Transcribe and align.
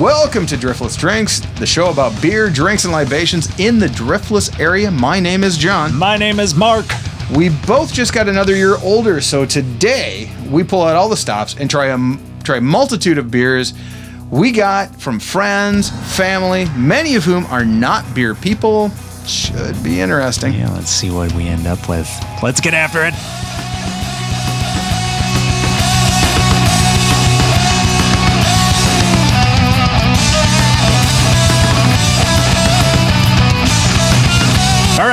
Welcome 0.00 0.44
to 0.48 0.56
Driftless 0.56 0.98
Drinks, 0.98 1.40
the 1.58 1.66
show 1.66 1.90
about 1.90 2.20
beer, 2.20 2.50
drinks, 2.50 2.84
and 2.84 2.92
libations 2.92 3.48
in 3.58 3.78
the 3.78 3.86
Driftless 3.86 4.60
area. 4.60 4.90
My 4.90 5.20
name 5.20 5.42
is 5.42 5.56
John. 5.56 5.94
My 5.94 6.18
name 6.18 6.38
is 6.38 6.54
Mark. 6.54 6.84
We 7.34 7.48
both 7.66 7.94
just 7.94 8.12
got 8.12 8.28
another 8.28 8.54
year 8.54 8.76
older, 8.82 9.22
so 9.22 9.46
today 9.46 10.30
we 10.50 10.64
pull 10.64 10.82
out 10.82 10.96
all 10.96 11.08
the 11.08 11.16
stops 11.16 11.56
and 11.56 11.70
try 11.70 11.86
a 11.86 12.18
try 12.44 12.58
a 12.58 12.60
multitude 12.60 13.16
of 13.16 13.30
beers 13.30 13.72
we 14.30 14.52
got 14.52 14.94
from 15.00 15.18
friends, 15.18 15.88
family, 16.14 16.66
many 16.76 17.14
of 17.14 17.24
whom 17.24 17.46
are 17.46 17.64
not 17.64 18.04
beer 18.14 18.34
people. 18.34 18.90
Should 19.24 19.82
be 19.82 20.00
interesting. 20.00 20.52
Yeah, 20.52 20.72
let's 20.74 20.90
see 20.90 21.10
what 21.10 21.32
we 21.32 21.46
end 21.46 21.66
up 21.66 21.88
with. 21.88 22.08
Let's 22.42 22.60
get 22.60 22.74
after 22.74 23.02
it. 23.02 23.14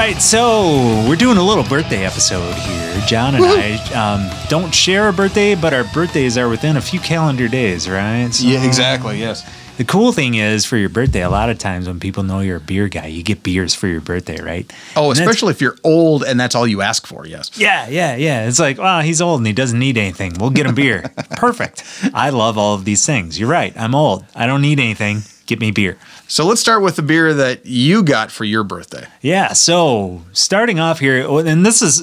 Right, 0.03 0.21
so 0.21 1.05
we're 1.07 1.15
doing 1.15 1.37
a 1.37 1.43
little 1.43 1.63
birthday 1.63 2.05
episode 2.05 2.53
here. 2.55 3.01
John 3.07 3.35
and 3.35 3.45
I 3.45 3.75
um, 3.93 4.29
don't 4.49 4.73
share 4.73 5.07
a 5.07 5.13
birthday, 5.13 5.55
but 5.55 5.73
our 5.73 5.85
birthdays 5.93 6.37
are 6.37 6.49
within 6.49 6.75
a 6.75 6.81
few 6.81 6.99
calendar 6.99 7.47
days, 7.47 7.89
right? 7.89 8.29
So 8.33 8.45
Yeah, 8.45 8.65
exactly. 8.65 9.17
Yes. 9.19 9.49
The 9.77 9.85
cool 9.85 10.11
thing 10.11 10.35
is 10.35 10.65
for 10.65 10.75
your 10.77 10.89
birthday, 10.89 11.23
a 11.23 11.29
lot 11.29 11.49
of 11.49 11.57
times 11.57 11.87
when 11.87 12.01
people 12.01 12.21
know 12.23 12.41
you're 12.41 12.57
a 12.57 12.61
beer 12.61 12.89
guy, 12.89 13.07
you 13.07 13.23
get 13.23 13.43
beers 13.43 13.73
for 13.73 13.87
your 13.87 14.01
birthday, 14.01 14.41
right? 14.41 14.71
Oh, 14.95 15.09
And 15.09 15.19
especially 15.19 15.51
if 15.51 15.61
you're 15.61 15.77
old 15.85 16.23
and 16.23 16.37
that's 16.37 16.53
all 16.53 16.67
you 16.67 16.81
ask 16.81 17.07
for. 17.07 17.25
Yes. 17.25 17.51
Yeah, 17.57 17.87
yeah, 17.87 18.15
yeah. 18.15 18.47
It's 18.47 18.59
like, 18.59 18.77
wow, 18.77 18.99
he's 18.99 19.21
old 19.21 19.39
and 19.39 19.47
he 19.47 19.53
doesn't 19.53 19.79
need 19.79 19.97
anything. 19.97 20.33
We'll 20.37 20.49
get 20.49 20.65
him 20.65 20.75
beer. 20.75 21.01
Perfect. 21.31 21.83
I 22.13 22.29
love 22.29 22.57
all 22.57 22.75
of 22.75 22.83
these 22.83 23.05
things. 23.05 23.39
You're 23.39 23.49
right. 23.49 23.73
I'm 23.77 23.95
old. 23.95 24.25
I 24.35 24.47
don't 24.47 24.61
need 24.61 24.79
anything. 24.79 25.23
Get 25.53 25.59
me 25.59 25.69
beer. 25.69 25.99
So 26.27 26.47
let's 26.47 26.59
start 26.59 26.81
with 26.81 26.95
the 26.95 27.03
beer 27.03 27.31
that 27.31 27.67
you 27.67 28.01
got 28.01 28.31
for 28.31 28.43
your 28.43 28.63
birthday. 28.63 29.05
Yeah. 29.21 29.53
So 29.53 30.23
starting 30.31 30.79
off 30.79 30.97
here, 30.97 31.29
and 31.29 31.63
this 31.63 31.83
is, 31.83 31.99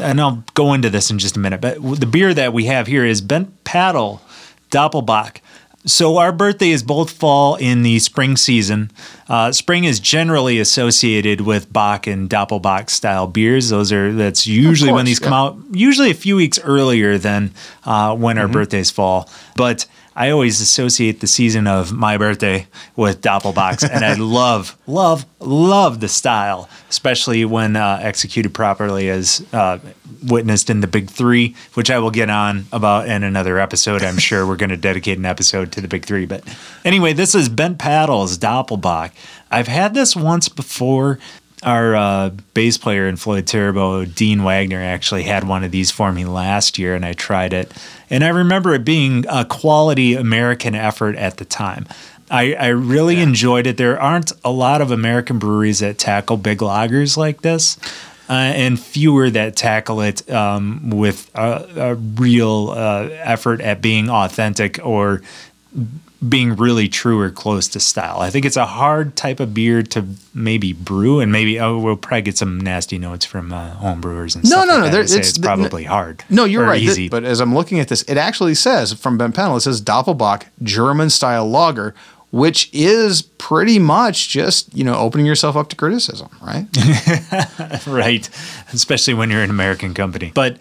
and 0.00 0.18
I'll 0.18 0.42
go 0.54 0.72
into 0.72 0.88
this 0.88 1.10
in 1.10 1.18
just 1.18 1.36
a 1.36 1.38
minute, 1.38 1.60
but 1.60 1.74
the 2.00 2.06
beer 2.06 2.32
that 2.32 2.54
we 2.54 2.64
have 2.64 2.86
here 2.86 3.04
is 3.04 3.20
Bent 3.20 3.64
Paddle 3.64 4.22
Doppelbock. 4.70 5.40
So 5.84 6.16
our 6.16 6.32
birthday 6.32 6.70
is 6.70 6.82
both 6.82 7.10
fall 7.10 7.56
in 7.56 7.82
the 7.82 7.98
spring 7.98 8.38
season. 8.38 8.90
Uh, 9.28 9.52
spring 9.52 9.84
is 9.84 10.00
generally 10.00 10.58
associated 10.58 11.42
with 11.42 11.70
Bock 11.70 12.06
and 12.06 12.30
Doppelbock 12.30 12.88
style 12.88 13.26
beers. 13.26 13.68
Those 13.68 13.92
are 13.92 14.10
that's 14.10 14.46
usually 14.46 14.90
when 14.90 15.00
course, 15.00 15.08
these 15.08 15.18
come 15.18 15.34
out. 15.34 15.58
Usually 15.70 16.10
a 16.10 16.14
few 16.14 16.36
weeks 16.36 16.58
earlier 16.64 17.18
than 17.18 17.50
uh, 17.84 18.16
when 18.16 18.38
our 18.38 18.48
birthdays 18.48 18.90
fall, 18.90 19.28
but. 19.54 19.84
I 20.16 20.30
always 20.30 20.62
associate 20.62 21.20
the 21.20 21.26
season 21.26 21.66
of 21.66 21.92
my 21.92 22.16
birthday 22.16 22.68
with 22.96 23.20
Doppelbocks, 23.20 23.86
and 23.88 24.02
I 24.02 24.14
love, 24.18 24.74
love, 24.86 25.26
love 25.40 26.00
the 26.00 26.08
style, 26.08 26.70
especially 26.88 27.44
when 27.44 27.76
uh, 27.76 27.98
executed 28.00 28.54
properly, 28.54 29.10
as 29.10 29.46
uh, 29.52 29.78
witnessed 30.26 30.70
in 30.70 30.80
the 30.80 30.86
Big 30.86 31.10
Three, 31.10 31.54
which 31.74 31.90
I 31.90 31.98
will 31.98 32.10
get 32.10 32.30
on 32.30 32.64
about 32.72 33.08
in 33.08 33.24
another 33.24 33.58
episode. 33.58 34.02
I'm 34.02 34.16
sure 34.16 34.46
we're 34.46 34.56
going 34.56 34.70
to 34.70 34.78
dedicate 34.78 35.18
an 35.18 35.26
episode 35.26 35.70
to 35.72 35.82
the 35.82 35.88
Big 35.88 36.06
Three. 36.06 36.24
But 36.24 36.44
anyway, 36.82 37.12
this 37.12 37.34
is 37.34 37.50
Bent 37.50 37.78
Paddles 37.78 38.38
Doppelbock. 38.38 39.12
I've 39.50 39.68
had 39.68 39.92
this 39.92 40.16
once 40.16 40.48
before. 40.48 41.18
Our 41.62 41.96
uh, 41.96 42.30
bass 42.54 42.76
player 42.76 43.08
in 43.08 43.16
Floyd 43.16 43.46
Turbo, 43.46 44.04
Dean 44.04 44.44
Wagner, 44.44 44.80
actually 44.80 45.22
had 45.22 45.48
one 45.48 45.64
of 45.64 45.70
these 45.70 45.90
for 45.90 46.12
me 46.12 46.24
last 46.24 46.78
year, 46.78 46.94
and 46.94 47.04
I 47.04 47.12
tried 47.14 47.52
it. 47.52 47.72
And 48.10 48.24
I 48.24 48.28
remember 48.28 48.74
it 48.74 48.84
being 48.84 49.24
a 49.28 49.44
quality 49.44 50.14
American 50.14 50.74
effort 50.74 51.16
at 51.16 51.38
the 51.38 51.44
time. 51.44 51.86
I, 52.30 52.54
I 52.54 52.68
really 52.68 53.20
enjoyed 53.20 53.66
it. 53.66 53.76
There 53.76 54.00
aren't 54.00 54.32
a 54.44 54.50
lot 54.50 54.80
of 54.80 54.90
American 54.90 55.38
breweries 55.38 55.80
that 55.80 55.98
tackle 55.98 56.36
big 56.36 56.58
lagers 56.58 57.16
like 57.16 57.42
this, 57.42 57.78
uh, 58.28 58.32
and 58.32 58.80
fewer 58.80 59.30
that 59.30 59.54
tackle 59.54 60.00
it 60.00 60.28
um, 60.30 60.90
with 60.90 61.30
a, 61.34 61.68
a 61.76 61.94
real 61.94 62.70
uh, 62.70 63.08
effort 63.12 63.60
at 63.60 63.80
being 63.80 64.10
authentic 64.10 64.80
or 64.84 65.22
being 66.26 66.56
really 66.56 66.88
true 66.88 67.20
or 67.20 67.30
close 67.30 67.68
to 67.68 67.80
style. 67.80 68.20
I 68.20 68.30
think 68.30 68.44
it's 68.46 68.56
a 68.56 68.64
hard 68.66 69.16
type 69.16 69.38
of 69.38 69.52
beer 69.52 69.82
to 69.82 70.04
maybe 70.34 70.72
brew, 70.72 71.20
and 71.20 71.30
maybe 71.30 71.60
oh, 71.60 71.78
we'll 71.78 71.96
probably 71.96 72.22
get 72.22 72.38
some 72.38 72.58
nasty 72.58 72.98
notes 72.98 73.24
from 73.26 73.52
uh, 73.52 73.70
home 73.74 74.00
brewers 74.00 74.34
and 74.34 74.42
No, 74.44 74.48
stuff. 74.62 74.66
no, 74.66 74.72
like 74.72 74.78
no, 74.78 74.84
that 74.86 74.92
there- 74.92 75.00
it's- 75.02 75.14
it's 75.28 75.38
probably 75.38 75.84
hard. 75.84 76.24
No, 76.30 76.44
you're 76.44 76.64
or 76.64 76.68
right. 76.68 76.78
Th- 76.78 76.90
Easy, 76.90 77.08
But 77.10 77.24
as 77.24 77.40
I'm 77.40 77.54
looking 77.54 77.80
at 77.80 77.88
this, 77.88 78.02
it 78.02 78.16
actually 78.16 78.54
says 78.54 78.92
from 78.94 79.18
Bent 79.18 79.34
Paddle, 79.34 79.56
it 79.56 79.60
says 79.60 79.82
Doppelbock 79.82 80.44
German 80.62 81.10
style 81.10 81.48
lager, 81.48 81.94
which 82.30 82.70
is 82.72 83.22
pretty 83.22 83.78
much 83.78 84.28
just, 84.30 84.74
you 84.74 84.84
know, 84.84 84.96
opening 84.96 85.26
yourself 85.26 85.54
up 85.56 85.68
to 85.68 85.76
criticism, 85.76 86.28
right? 86.42 86.66
right? 87.86 88.28
Especially 88.72 89.14
when 89.14 89.30
you're 89.30 89.42
an 89.42 89.50
American 89.50 89.94
company. 89.94 90.32
But 90.34 90.58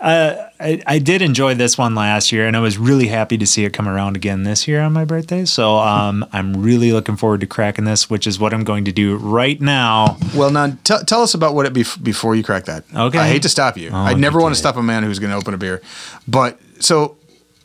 uh, 0.00 0.48
I, 0.60 0.80
I 0.86 0.98
did 1.00 1.22
enjoy 1.22 1.54
this 1.54 1.76
one 1.76 1.94
last 1.94 2.30
year, 2.30 2.46
and 2.46 2.56
I 2.56 2.60
was 2.60 2.78
really 2.78 3.08
happy 3.08 3.36
to 3.38 3.46
see 3.46 3.64
it 3.64 3.72
come 3.72 3.88
around 3.88 4.14
again 4.16 4.44
this 4.44 4.68
year 4.68 4.80
on 4.80 4.92
my 4.92 5.04
birthday. 5.04 5.44
So 5.44 5.76
um, 5.78 6.24
I'm 6.32 6.62
really 6.62 6.92
looking 6.92 7.16
forward 7.16 7.40
to 7.40 7.46
cracking 7.46 7.84
this, 7.84 8.08
which 8.08 8.26
is 8.26 8.38
what 8.38 8.54
I'm 8.54 8.62
going 8.64 8.84
to 8.84 8.92
do 8.92 9.16
right 9.16 9.60
now. 9.60 10.16
well, 10.34 10.50
now 10.50 10.68
t- 10.84 10.94
tell 11.06 11.22
us 11.22 11.34
about 11.34 11.54
what 11.54 11.66
it 11.66 11.72
be 11.72 11.84
before 12.02 12.34
you 12.36 12.42
crack 12.44 12.66
that. 12.66 12.84
Okay. 12.94 13.18
I 13.18 13.26
hate 13.28 13.42
to 13.42 13.48
stop 13.48 13.76
you. 13.76 13.90
I 13.92 14.12
Oh, 14.12 14.16
never 14.16 14.40
want 14.40 14.54
to 14.54 14.58
stop 14.58 14.76
a 14.76 14.82
man 14.82 15.02
who's 15.02 15.18
going 15.18 15.30
to 15.30 15.36
open 15.36 15.52
a 15.54 15.58
beer. 15.58 15.82
But 16.28 16.58
so, 16.80 17.16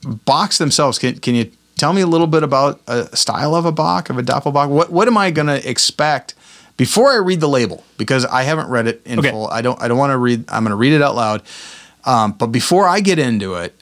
Bocks 0.03 0.57
themselves, 0.57 0.99
can, 0.99 1.19
can 1.19 1.33
you 1.35 1.49
tell 1.77 1.93
me 1.93 2.01
a 2.01 2.07
little 2.07 2.27
bit 2.27 2.43
about 2.43 2.81
a 2.87 3.15
style 3.15 3.55
of 3.55 3.65
a 3.65 3.71
Bock, 3.71 4.09
of 4.09 4.17
a 4.17 4.23
Doppelbock? 4.23 4.69
What, 4.69 4.91
what 4.91 5.07
am 5.07 5.17
I 5.17 5.31
going 5.31 5.47
to 5.47 5.69
expect? 5.69 6.33
Before 6.75 7.11
I 7.11 7.17
read 7.17 7.39
the 7.39 7.47
label, 7.47 7.83
because 7.97 8.25
I 8.25 8.41
haven't 8.43 8.67
read 8.69 8.87
it 8.87 9.01
in 9.05 9.19
Okay. 9.19 9.29
full, 9.29 9.47
I 9.47 9.61
don't. 9.61 9.79
I 9.79 9.87
don't 9.87 9.97
want 9.99 10.09
to 10.11 10.17
read. 10.17 10.43
I'm 10.49 10.63
going 10.63 10.71
to 10.71 10.75
read 10.75 10.91
it 10.93 11.03
out 11.03 11.13
loud. 11.15 11.43
Um, 12.05 12.33
but 12.33 12.47
before 12.47 12.87
I 12.87 12.99
get 12.99 13.19
into 13.19 13.55
it, 13.55 13.79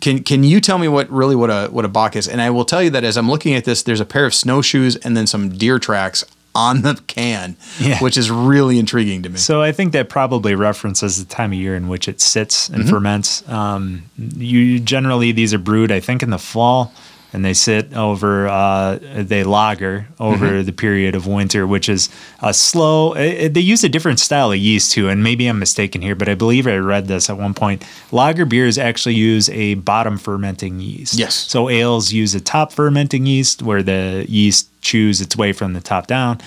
can 0.00 0.22
can 0.22 0.44
you 0.44 0.60
tell 0.60 0.78
me 0.78 0.88
what 0.88 1.10
really 1.10 1.36
what 1.36 1.50
a 1.50 1.68
what 1.68 1.84
a 1.84 1.88
Bock 1.88 2.16
is? 2.16 2.28
And 2.28 2.40
I 2.40 2.50
will 2.50 2.64
tell 2.64 2.82
you 2.82 2.90
that 2.90 3.04
as 3.04 3.16
I'm 3.16 3.28
looking 3.30 3.54
at 3.54 3.64
this, 3.64 3.82
there's 3.82 4.00
a 4.00 4.04
pair 4.04 4.24
of 4.24 4.34
snowshoes 4.34 4.96
and 4.96 5.16
then 5.16 5.26
some 5.26 5.50
deer 5.50 5.78
tracks 5.78 6.24
on 6.54 6.82
the 6.82 6.94
can, 7.06 7.56
Yeah. 7.78 7.98
which 8.00 8.16
is 8.16 8.28
really 8.30 8.78
intriguing 8.78 9.22
to 9.22 9.28
me. 9.28 9.36
So 9.36 9.62
I 9.62 9.70
think 9.72 9.92
that 9.92 10.08
probably 10.08 10.54
references 10.56 11.24
the 11.24 11.32
time 11.32 11.52
of 11.52 11.58
year 11.58 11.76
in 11.76 11.86
which 11.88 12.08
it 12.08 12.20
sits 12.20 12.68
and 12.68 12.80
Mm-hmm. 12.82 12.90
ferments. 12.90 13.48
Um, 13.48 14.02
you 14.18 14.80
generally 14.80 15.30
these 15.32 15.54
are 15.54 15.58
brewed, 15.58 15.92
I 15.92 16.00
think, 16.00 16.22
in 16.22 16.30
the 16.30 16.38
fall, 16.38 16.92
and 17.32 17.44
they 17.44 17.54
sit 17.54 17.92
over. 17.94 18.48
Uh, 18.48 18.98
they 19.00 19.44
lager 19.44 20.06
over 20.18 20.46
Mm-hmm. 20.46 20.66
the 20.66 20.72
period 20.72 21.14
of 21.14 21.26
winter, 21.26 21.66
which 21.66 21.88
is 21.88 22.08
a 22.42 22.52
slow. 22.52 23.12
eh, 23.12 23.44
eh, 23.44 23.48
they 23.48 23.60
use 23.60 23.84
a 23.84 23.88
different 23.88 24.18
style 24.20 24.50
of 24.52 24.58
yeast 24.58 24.92
too, 24.92 25.08
and 25.08 25.22
maybe 25.22 25.46
I'm 25.46 25.58
mistaken 25.58 26.02
here, 26.02 26.14
but 26.14 26.28
I 26.28 26.34
believe 26.34 26.66
I 26.66 26.76
read 26.76 27.06
this 27.06 27.30
at 27.30 27.36
one 27.38 27.54
point. 27.54 27.84
Lager 28.10 28.44
beers 28.44 28.78
actually 28.78 29.14
use 29.14 29.48
a 29.50 29.74
bottom 29.74 30.18
fermenting 30.18 30.80
yeast. 30.80 31.14
Yes. 31.14 31.34
So 31.34 31.68
ales 31.68 32.12
use 32.12 32.34
a 32.34 32.40
top 32.40 32.72
fermenting 32.72 33.26
yeast, 33.26 33.62
where 33.62 33.82
the 33.82 34.24
yeast 34.28 34.68
chews 34.82 35.20
its 35.20 35.36
way 35.36 35.52
from 35.52 35.72
the 35.74 35.80
top 35.80 36.06
down. 36.06 36.40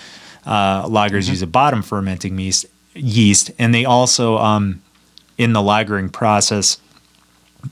Uh, 0.45 0.85
lagers 0.87 1.29
use 1.29 1.41
a 1.41 1.47
bottom 1.47 1.81
fermenting 1.81 2.37
yeast, 2.37 2.65
yeast, 2.93 3.51
and 3.57 3.73
they 3.73 3.85
also, 3.85 4.37
um, 4.39 4.81
in 5.37 5.53
the 5.53 5.61
lagering 5.61 6.11
process, 6.11 6.77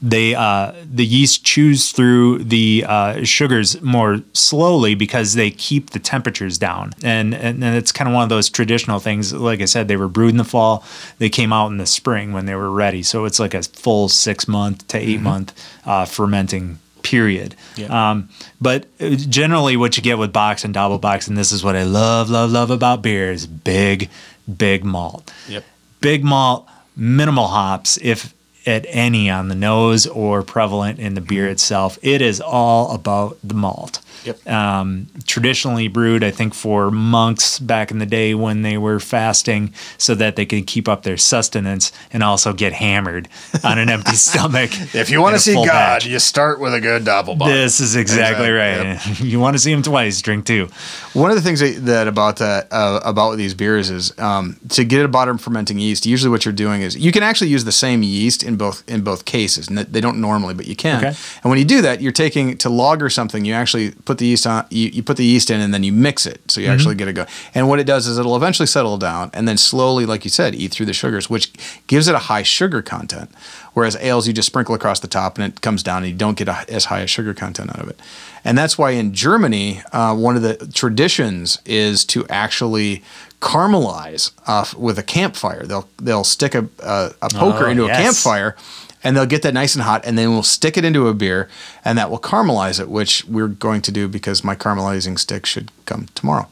they 0.02 0.36
uh, 0.36 0.74
the 0.94 1.06
yeast 1.06 1.44
chews 1.44 1.92
through 1.92 2.44
the 2.44 2.86
uh, 2.88 3.24
sugars 3.24 3.82
more 3.82 4.22
slowly 4.34 4.96
because 4.96 5.34
they 5.34 5.50
keep 5.52 5.90
the 5.90 6.00
temperatures 6.00 6.58
down, 6.58 6.92
and 7.04 7.34
and, 7.34 7.64
and 7.64 7.76
it's 7.76 7.92
kind 7.92 8.08
of 8.08 8.14
one 8.14 8.24
of 8.24 8.30
those 8.30 8.50
traditional 8.50 9.00
things. 9.00 9.34
Like 9.34 9.62
I 9.62 9.66
said, 9.66 9.88
they 9.88 9.98
were 9.98 10.08
brewed 10.08 10.32
in 10.32 10.38
the 10.38 10.44
fall, 10.44 10.84
they 11.18 11.30
came 11.30 11.52
out 11.52 11.68
in 11.68 11.78
the 11.78 11.86
spring 11.86 12.32
when 12.34 12.46
they 12.46 12.56
were 12.56 12.72
ready. 12.72 13.04
So 13.04 13.26
it's 13.26 13.40
like 13.40 13.54
a 13.54 13.64
full 13.64 14.08
six 14.10 14.48
month 14.48 14.88
to 14.90 14.98
8 14.98 15.20
month 15.22 15.54
uh, 15.86 16.06
fermenting 16.06 16.80
period. 17.04 17.56
Yeah. 17.76 18.12
Um, 18.12 18.30
but 18.62 18.86
uh, 19.00 19.10
generally, 19.16 19.76
what 19.76 19.98
you 19.98 20.04
get 20.04 20.18
with 20.18 20.32
bocks 20.32 20.64
and 20.64 20.74
double 20.74 21.00
box, 21.00 21.28
and 21.28 21.36
this 21.38 21.52
is 21.52 21.64
what 21.64 21.76
I 21.76 21.84
love, 21.84 22.30
love, 22.30 22.52
love 22.52 22.70
about 22.72 23.02
beer 23.02 23.32
is 23.32 23.48
big, 23.48 24.10
big 24.58 24.84
malt 24.86 25.32
Yep. 25.50 25.64
big 26.00 26.24
malt, 26.24 26.68
minimal 26.96 27.48
hops, 27.48 27.98
if 28.02 28.34
at 28.66 28.86
any 28.90 29.30
on 29.30 29.48
the 29.48 29.56
nose 29.56 30.06
or 30.08 30.44
prevalent 30.44 31.00
in 31.00 31.14
the 31.16 31.22
beer 31.22 31.48
itself. 31.48 31.98
It 32.02 32.22
is 32.22 32.40
all 32.42 32.94
about 32.94 33.38
the 33.44 33.54
malt. 33.54 34.00
Yep. 34.24 34.48
Um, 34.48 35.08
traditionally 35.26 35.88
brewed, 35.88 36.24
I 36.24 36.32
think, 36.32 36.54
for 36.54 36.92
monks 36.92 37.60
back 37.60 37.92
in 37.92 38.00
the 38.00 38.06
day 38.06 38.34
when 38.34 38.62
they 38.62 38.78
were 38.78 39.00
fasting 39.00 39.74
so 39.98 40.16
that 40.16 40.36
they 40.36 40.46
could 40.46 40.68
keep 40.68 40.88
up 40.88 41.04
their 41.04 41.18
sustenance 41.18 41.92
and 42.14 42.24
also 42.24 42.54
get 42.54 42.74
hammered 42.74 43.28
on 43.64 43.78
an 43.78 43.90
empty 43.90 44.16
stomach. 44.16 44.72
If 44.96 45.10
you 45.10 45.22
want 45.22 45.36
to 45.36 45.40
see 45.40 45.54
God, 45.54 46.04
you 46.04 46.20
start 46.20 46.60
with 46.60 46.74
a 46.74 46.82
good 46.82 47.04
Doppelbock. 47.04 47.48
This 47.48 47.80
is 47.80 47.96
exactly 47.96 48.22
Exactly, 48.22 48.52
right. 48.52 49.20
You 49.32 49.40
want 49.40 49.56
to 49.56 49.60
see 49.60 49.72
him 49.72 49.82
twice, 49.82 50.22
drink 50.22 50.46
two. 50.46 50.68
One 51.14 51.30
of 51.30 51.36
the 51.36 51.42
things 51.42 51.60
that, 51.60 51.86
that 51.86 52.08
about 52.08 52.38
that 52.38 52.68
uh, 52.72 53.00
about 53.04 53.38
these 53.38 53.54
beers 53.54 53.90
is 53.90 54.18
um, 54.20 54.60
to 54.70 54.84
get 54.84 55.06
a 55.06 55.08
bottom 55.08 55.38
fermenting 55.38 55.80
yeast. 55.80 56.06
Usually, 56.06 56.30
what 56.30 56.46
you're 56.46 56.54
doing 56.54 56.82
is 56.82 56.98
you 56.98 57.12
can 57.12 57.24
actually 57.24 57.50
use 57.50 57.66
the 57.66 57.72
same 57.72 58.04
yeast 58.04 58.44
in 58.44 58.56
both 58.56 58.84
in 58.88 59.04
both 59.04 59.26
cases. 59.26 59.68
And 59.68 59.78
they 59.80 60.02
don't 60.02 60.20
normally, 60.20 60.54
but 60.54 60.68
you 60.68 60.76
can. 60.76 60.98
Okay. 60.98 61.18
And 61.44 61.50
when 61.50 61.60
you 61.60 61.66
do 61.66 61.82
that, 61.82 62.02
you're 62.02 62.12
taking 62.12 62.58
to 62.58 62.70
lager 62.70 63.10
something. 63.10 63.46
You 63.46 63.54
actually 63.54 63.92
put 63.92 64.11
the 64.18 64.26
yeast 64.26 64.48
on. 64.48 64.66
You, 64.70 64.88
you 64.90 65.04
put 65.04 65.18
the 65.18 65.26
yeast 65.26 65.50
in, 65.50 65.60
and 65.62 65.74
then 65.74 65.84
you 65.84 65.92
mix 65.94 66.26
it, 66.26 66.40
so 66.50 66.62
you 66.62 66.68
actually 66.68 66.96
get 66.96 67.08
it 67.08 67.14
going. 67.14 67.28
And 67.54 67.68
what 67.70 67.80
it 67.80 67.86
does 67.86 68.08
is 68.08 68.18
it'll 68.18 68.36
eventually 68.36 68.68
settle 68.68 68.98
down, 68.98 69.30
and 69.34 69.48
then 69.48 69.58
slowly, 69.58 70.06
like 70.06 70.24
you 70.24 70.30
said, 70.30 70.56
eat 70.56 70.72
through 70.72 70.86
the 70.88 70.94
sugars, 70.94 71.30
which 71.30 71.52
gives 71.88 72.08
it 72.08 72.16
a 72.16 72.20
high 72.20 72.44
sugar 72.44 72.82
content. 72.82 73.30
Whereas 73.74 73.96
ales, 73.98 74.28
you 74.28 74.34
just 74.34 74.48
sprinkle 74.48 74.76
across 74.76 75.00
the 75.00 75.08
top, 75.08 75.38
and 75.38 75.46
it 75.54 75.62
comes 75.62 75.82
down, 75.84 76.04
and 76.04 76.12
you 76.12 76.18
don't 76.18 76.38
get 76.38 76.48
a, 76.50 76.66
as 76.70 76.86
high 76.86 77.00
a 77.00 77.08
sugar 77.08 77.34
content 77.34 77.70
out 77.70 77.80
of 77.80 77.88
it. 77.90 78.00
And 78.44 78.58
that's 78.58 78.78
why 78.78 78.92
in 78.92 79.14
Germany, 79.14 79.82
uh, 79.94 80.16
one 80.16 80.36
of 80.36 80.42
the 80.42 80.56
traditions 80.74 81.60
is 81.66 82.04
to 82.06 82.28
actually 82.28 83.04
caramelize 83.40 84.32
uh, 84.48 84.66
with 84.78 84.98
a 85.00 85.04
campfire. 85.04 85.66
They'll 85.66 85.88
they'll 86.02 86.24
stick 86.24 86.56
a 86.56 86.68
a, 86.84 87.12
a 87.22 87.30
poker 87.30 87.68
Oh, 87.68 87.70
into 87.70 87.86
yes. 87.86 88.00
a 88.00 88.02
campfire, 88.04 88.56
and 89.04 89.16
they'll 89.16 89.26
get 89.26 89.42
that 89.42 89.54
nice 89.54 89.76
and 89.76 89.84
hot, 89.84 90.06
and 90.06 90.18
then 90.18 90.32
we'll 90.32 90.44
stick 90.44 90.78
it 90.78 90.86
into 90.86 91.08
a 91.08 91.14
beer, 91.14 91.50
and 91.84 91.98
that 91.98 92.10
will 92.10 92.20
caramelize 92.20 92.80
it, 92.80 92.90
which 92.90 93.26
we're 93.26 93.48
going 93.48 93.82
to 93.82 93.92
do 93.92 94.08
because 94.08 94.44
my 94.44 94.56
caramelizing 94.56 95.18
stick 95.18 95.46
should 95.46 95.72
come 95.86 96.08
tomorrow, 96.16 96.48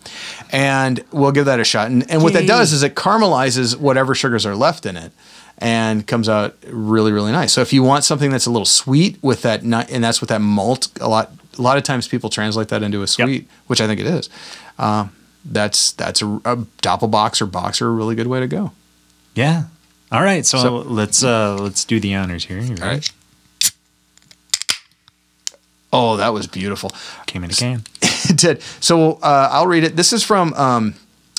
and 0.52 1.04
we'll 1.12 1.32
give 1.32 1.46
that 1.46 1.60
a 1.60 1.64
shot. 1.64 1.90
And, 1.90 2.10
and 2.10 2.24
what 2.24 2.34
that 2.34 2.48
does 2.48 2.74
is 2.74 2.84
it 2.84 2.96
caramelizes 2.96 3.78
whatever 3.78 4.16
sugars 4.16 4.46
are 4.46 4.56
left 4.56 4.86
in 4.86 4.98
it. 4.98 5.12
And 5.62 6.08
comes 6.08 6.30
out 6.30 6.56
really, 6.68 7.12
really 7.12 7.34
nice. 7.34 7.52
So 7.52 7.60
if 7.60 7.74
you 7.74 7.84
want 7.84 8.06
something 8.06 8.32
that's 8.32 8.46
a 8.46 8.50
little 8.50 8.66
sweet 8.66 9.22
with 9.22 9.42
that 9.42 9.62
nut, 9.62 9.90
and 9.92 10.02
that's 10.02 10.22
with 10.22 10.30
that 10.30 10.40
malt, 10.40 10.88
a 11.02 11.10
lot, 11.10 11.34
a 11.58 11.62
lot 11.62 11.76
of 11.76 11.84
times 11.84 12.08
people 12.08 12.30
translate 12.30 12.70
that 12.70 12.82
into 12.82 13.02
a 13.02 13.08
sweet, 13.08 13.50
which 13.68 13.82
I 13.82 13.88
think 13.88 14.00
it 14.00 14.06
is. 14.06 14.30
Uh, 14.78 15.10
that's 15.44 15.92
that's 15.92 16.22
a, 16.22 16.28
a 16.46 16.56
doppelbocks 16.82 17.42
or 17.42 17.46
bocks 17.46 17.82
are 17.82 17.88
a 17.88 17.92
really 17.92 18.16
good 18.16 18.28
way 18.28 18.40
to 18.40 18.48
go. 18.48 18.72
Yeah. 19.36 19.64
All 20.12 20.24
right. 20.24 20.46
So, 20.46 20.58
So- 20.60 20.76
let's 20.78 21.24
uh 21.24 21.56
let's 21.56 21.86
do 21.86 22.00
the 22.00 22.16
honors 22.16 22.46
here. 22.46 22.60
All 22.62 22.88
right. 22.88 23.12
Oh, 25.92 26.18
that 26.18 26.34
was 26.34 26.46
beautiful. 26.48 26.92
Came 27.26 27.44
in 27.44 27.50
a 27.50 27.54
can. 27.54 27.84
it 28.02 28.38
did. 28.38 28.62
So 28.80 29.14
uh, 29.24 29.50
I'll 29.52 29.68
read 29.68 29.84
it. 29.84 29.96
This 29.96 30.14
is 30.14 30.24
from. 30.24 30.54
Um, 30.54 30.94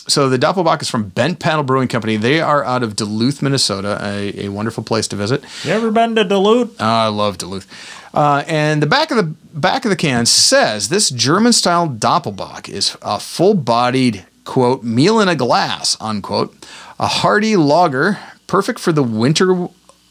so 0.09 0.29
the 0.29 0.39
Doppelbock 0.39 0.83
is 0.83 0.91
from 0.91 1.09
Bent 1.11 1.39
Paddle 1.39 1.63
Brewing 1.63 1.87
Company. 1.87 2.17
They 2.17 2.41
are 2.41 2.65
out 2.65 2.83
of 2.83 2.97
Duluth, 2.97 3.43
Minnesota, 3.43 3.97
a, 4.03 4.47
a 4.47 4.49
wonderful 4.49 4.83
place 4.83 5.07
to 5.09 5.17
visit. 5.17 5.45
You 5.63 5.71
ever 5.71 5.93
been 5.93 6.17
to 6.17 6.25
Duluth? 6.25 6.75
Oh, 6.81 6.85
I 6.85 7.07
love 7.09 7.39
Duluth. 7.39 7.69
Uh, 8.13 8.43
and 8.49 8.83
the 8.83 8.89
back 8.89 9.13
of 9.13 9.17
the 9.19 9.23
back 9.57 9.85
of 9.85 9.91
the 9.91 9.97
can 9.97 10.27
says 10.27 10.89
this 10.89 11.11
German 11.11 11.53
style 11.53 11.87
Doppelbock 11.89 12.69
is 12.69 12.97
a 13.03 13.21
full 13.21 13.55
bodied 13.55 14.25
quote 14.45 14.83
meal 14.83 15.21
in 15.21 15.29
a 15.29 15.37
glass 15.37 15.97
unquote, 16.01 16.67
a 16.99 17.07
hearty 17.07 17.55
lager 17.57 18.19
perfect 18.51 18.81
for 18.81 18.91
the 18.91 19.03
winter 19.03 19.69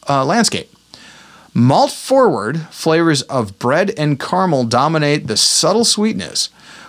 uh, 0.08 0.24
landscape. 0.24 0.74
Malt 1.52 1.90
forward 1.90 2.62
flavors 2.70 3.20
of 3.22 3.58
bread 3.58 3.92
and 3.98 4.18
caramel 4.18 4.64
dominate 4.64 5.26
the 5.26 5.36
subtle 5.36 5.84
sweetness, 5.84 6.48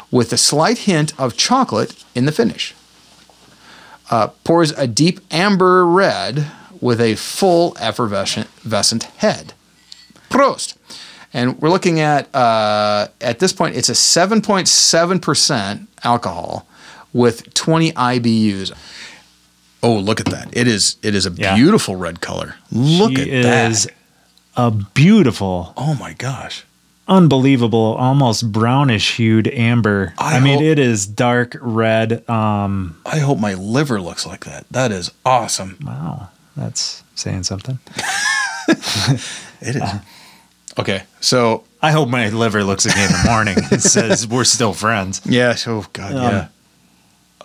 with 0.10 0.32
a 0.32 0.38
slight 0.38 0.80
hint 0.80 1.18
of 1.20 1.36
chocolate 1.36 2.06
in 2.16 2.26
the 2.26 2.32
finish. 2.32 2.74
Uh, 4.10 4.28
pours 4.46 4.72
a 4.72 4.88
deep 4.88 5.20
amber 5.30 5.86
red 5.86 6.50
with 6.80 7.02
a 7.02 7.16
full 7.16 7.76
effervescent 7.80 9.04
head. 9.18 9.54
Prost. 10.30 10.78
And 11.34 11.62
we're 11.62 11.70
looking 11.70 12.00
at 12.00 12.34
uh, 12.34 13.08
at 13.20 13.40
this 13.40 13.52
point 13.52 13.76
it's 13.76 13.90
a 13.90 13.94
7.7% 13.94 15.88
alcohol 16.04 16.66
with 17.12 17.54
20 17.54 17.92
IBUs. 17.92 18.72
Oh, 19.84 19.96
look 19.96 20.20
at 20.20 20.28
that. 20.28 20.50
It 20.54 20.68
is 20.68 20.98
it 21.02 21.16
is 21.16 21.26
a 21.26 21.32
Yeah. 21.32 21.56
beautiful 21.56 21.96
red 21.96 22.22
color. 22.22 22.56
Look 22.72 23.18
She 23.18 23.32
at 23.32 23.44
that. 23.44 23.72
is 23.72 23.88
a 24.56 24.70
beautiful, 24.72 25.74
Oh 25.78 25.96
my 25.96 26.14
gosh. 26.14 26.64
unbelievable, 27.08 27.96
almost 28.00 28.52
brownish 28.52 29.16
hued 29.18 29.48
amber. 29.48 30.14
I 30.18 30.38
I, 30.38 30.40
mean, 30.40 30.62
it 30.62 30.78
is 30.80 31.06
dark 31.08 31.56
red. 31.62 32.28
Um, 32.30 32.98
I 33.06 33.20
hope 33.20 33.40
my 33.40 33.54
liver 33.56 34.00
looks 34.02 34.26
like 34.26 34.46
that. 34.46 34.66
That 34.72 34.92
is 34.92 35.10
awesome. 35.26 35.78
wow, 35.84 36.30
that's 36.56 37.04
saying 37.16 37.44
something. 37.44 37.80
It 39.62 39.76
is. 39.76 39.84
Okay. 40.78 41.04
So, 41.20 41.66
I 41.82 41.92
hope 41.92 42.10
my 42.10 42.30
liver 42.30 42.64
looks 42.64 42.86
again 42.86 43.10
in 43.12 43.22
the 43.24 43.30
morning. 43.30 43.58
It 43.72 43.82
says 43.82 44.28
we're 44.28 44.44
still 44.44 44.74
friends. 44.74 45.22
yeah, 45.26 45.56
oh 45.68 45.86
god, 45.94 46.12
Um, 46.16 46.22
yeah. 46.24 46.48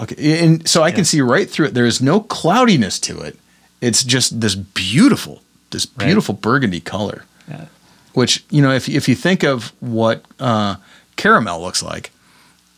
Okay. 0.00 0.44
And 0.44 0.68
so 0.68 0.82
I 0.82 0.92
can 0.92 1.04
see 1.04 1.20
right 1.20 1.48
through 1.48 1.66
it. 1.66 1.74
There 1.74 1.86
is 1.86 2.00
no 2.02 2.20
cloudiness 2.20 2.98
to 3.00 3.20
it. 3.20 3.38
It's 3.80 4.04
just 4.04 4.40
this 4.40 4.54
beautiful 4.54 5.42
this 5.70 5.86
Right. 5.96 6.06
beautiful 6.06 6.34
burgundy 6.34 6.80
color. 6.80 7.24
Yeah. 7.48 7.66
Which, 8.14 8.44
you 8.50 8.62
know, 8.62 8.72
if 8.72 8.88
if 8.88 9.08
you 9.08 9.14
think 9.14 9.42
of 9.42 9.72
what 9.80 10.24
uh, 10.40 10.76
caramel 11.16 11.60
looks 11.60 11.82
like, 11.82 12.10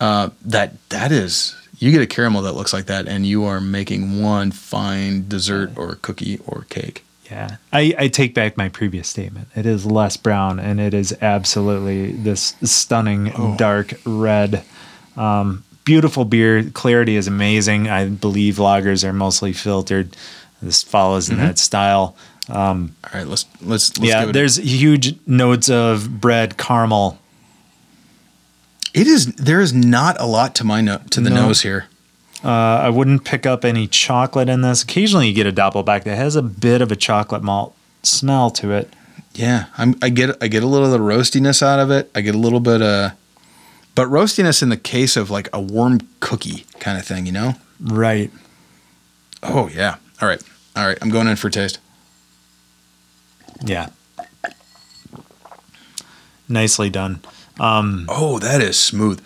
uh, 0.01 0.31
that 0.45 0.75
that 0.91 1.13
is 1.13 1.55
you 1.79 1.93
get 1.93 2.03
a 2.03 2.07
caramel 2.07 2.43
that 2.43 2.53
looks 2.55 2.73
like 2.73 2.87
that 2.87 3.07
and 3.07 3.25
you 3.27 3.45
are 3.45 3.61
making 3.61 4.21
one 4.23 4.51
fine 4.51 5.29
dessert 5.29 5.71
or 5.77 5.97
cookie 6.03 6.41
or 6.47 6.67
cake. 6.71 7.05
Yeah, 7.31 7.57
I, 7.73 7.95
I 7.99 8.09
take 8.09 8.33
back 8.35 8.57
my 8.57 8.69
previous 8.71 9.07
statement. 9.07 9.49
It 9.55 9.67
is 9.67 9.85
less 9.85 10.17
brown, 10.17 10.59
and 10.59 10.81
it 10.81 10.95
is 10.95 11.15
absolutely 11.21 12.13
this 12.13 12.55
stunning 12.63 13.31
Oh. 13.37 13.55
dark 13.57 13.93
red. 14.07 14.65
Um, 15.17 15.63
beautiful 15.89 16.27
beer. 16.27 16.65
Clarity 16.75 17.17
is 17.17 17.27
amazing. 17.27 17.89
I 17.89 18.09
believe 18.11 18.57
lagers 18.57 19.05
are 19.05 19.13
mostly 19.15 19.55
filtered. 19.55 20.15
This 20.61 20.83
follows 20.83 21.31
in 21.31 21.39
that 21.39 21.59
style. 21.59 22.15
All 22.51 22.89
right, 23.15 23.27
let's 23.27 23.47
let's, 23.63 23.97
let's 23.99 24.01
yeah, 24.01 24.25
it 24.25 24.29
a- 24.29 24.33
there's 24.33 24.57
huge 24.57 25.15
notes 25.27 25.71
of 25.71 26.21
bread, 26.21 26.57
caramel. 26.59 27.19
It 28.93 29.07
is 29.07 29.33
there 29.37 29.61
is 29.63 29.73
not 29.73 30.21
a 30.21 30.27
lot 30.27 30.55
to 30.57 30.65
my 30.65 30.81
no, 30.83 30.99
to 31.11 31.21
the 31.21 31.31
No. 31.31 31.47
nose 31.47 31.63
here. 31.63 31.87
Uh, 32.45 32.49
I 32.87 32.91
wouldn't 32.91 33.25
pick 33.25 33.47
up 33.47 33.65
any 33.65 33.87
chocolate 33.87 34.49
in 34.49 34.61
this. 34.61 34.83
Occasionally, 34.83 35.29
you 35.29 35.35
get 35.35 35.47
a 35.47 35.53
doppelbock 35.53 36.05
that 36.05 36.17
has 36.17 36.37
a 36.37 36.43
bit 36.43 36.81
of 36.83 36.93
a 36.93 36.97
chocolate 36.97 37.43
malt 37.43 37.75
smell 38.03 38.51
to 38.53 38.73
it. 38.73 38.93
Yeah, 39.35 39.67
I'm, 39.77 39.95
I 40.03 40.09
get 40.11 40.37
I 40.43 40.49
get 40.49 40.63
a 40.63 40.67
little 40.67 40.87
of 40.87 40.93
the 40.93 40.99
roastiness 41.05 41.63
out 41.63 41.79
of 41.81 41.91
it. 41.91 42.11
I 42.15 42.21
get 42.21 42.35
a 42.35 42.39
little 42.39 42.61
bit 42.61 42.83
uh 42.83 43.11
but 43.99 44.07
roastiness 44.07 44.63
in 44.63 44.69
the 44.69 44.77
case 44.77 45.17
of 45.17 45.29
like 45.29 45.49
a 45.53 45.61
warm 45.61 45.99
cookie 46.21 46.65
kind 46.79 46.97
of 46.97 47.05
thing, 47.05 47.27
you 47.27 47.33
know? 47.33 47.55
Right. 47.81 48.31
Oh 49.43 49.69
yeah. 49.75 49.97
All 50.23 50.29
right. 50.29 50.41
All 50.77 50.87
right, 50.87 50.97
I'm 51.03 51.11
going 51.11 51.27
in 51.27 51.35
for 51.35 51.51
taste. 51.51 51.81
Yeah. 53.65 53.89
Nicely 56.49 56.91
done. 56.91 57.23
Um, 57.59 58.07
oh, 58.09 58.39
that 58.39 58.63
is 58.63 58.79
smooth. 58.79 59.21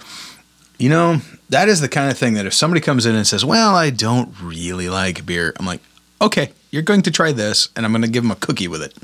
You 0.79 0.89
know, 0.89 1.21
that 1.51 1.69
is 1.69 1.83
the 1.83 1.89
kind 1.91 2.11
of 2.11 2.17
thing 2.17 2.33
that 2.35 2.47
if 2.47 2.55
somebody 2.55 2.81
comes 2.81 3.05
in 3.05 3.15
and 3.15 3.27
says, 3.27 3.45
"Well, 3.45 3.75
I 3.75 3.91
don't 3.91 4.35
really 4.41 4.89
like 4.89 5.27
beer." 5.27 5.53
I'm 5.61 5.67
like, 5.67 5.83
"Okay, 6.23 6.51
you're 6.71 6.81
going 6.81 7.03
to 7.03 7.11
try 7.11 7.33
this 7.33 7.69
and 7.77 7.85
I'm 7.85 7.93
going 7.93 8.01
to 8.01 8.09
give 8.09 8.23
them 8.23 8.31
a 8.31 8.37
cookie 8.37 8.69
with 8.69 8.81
it." 8.83 8.95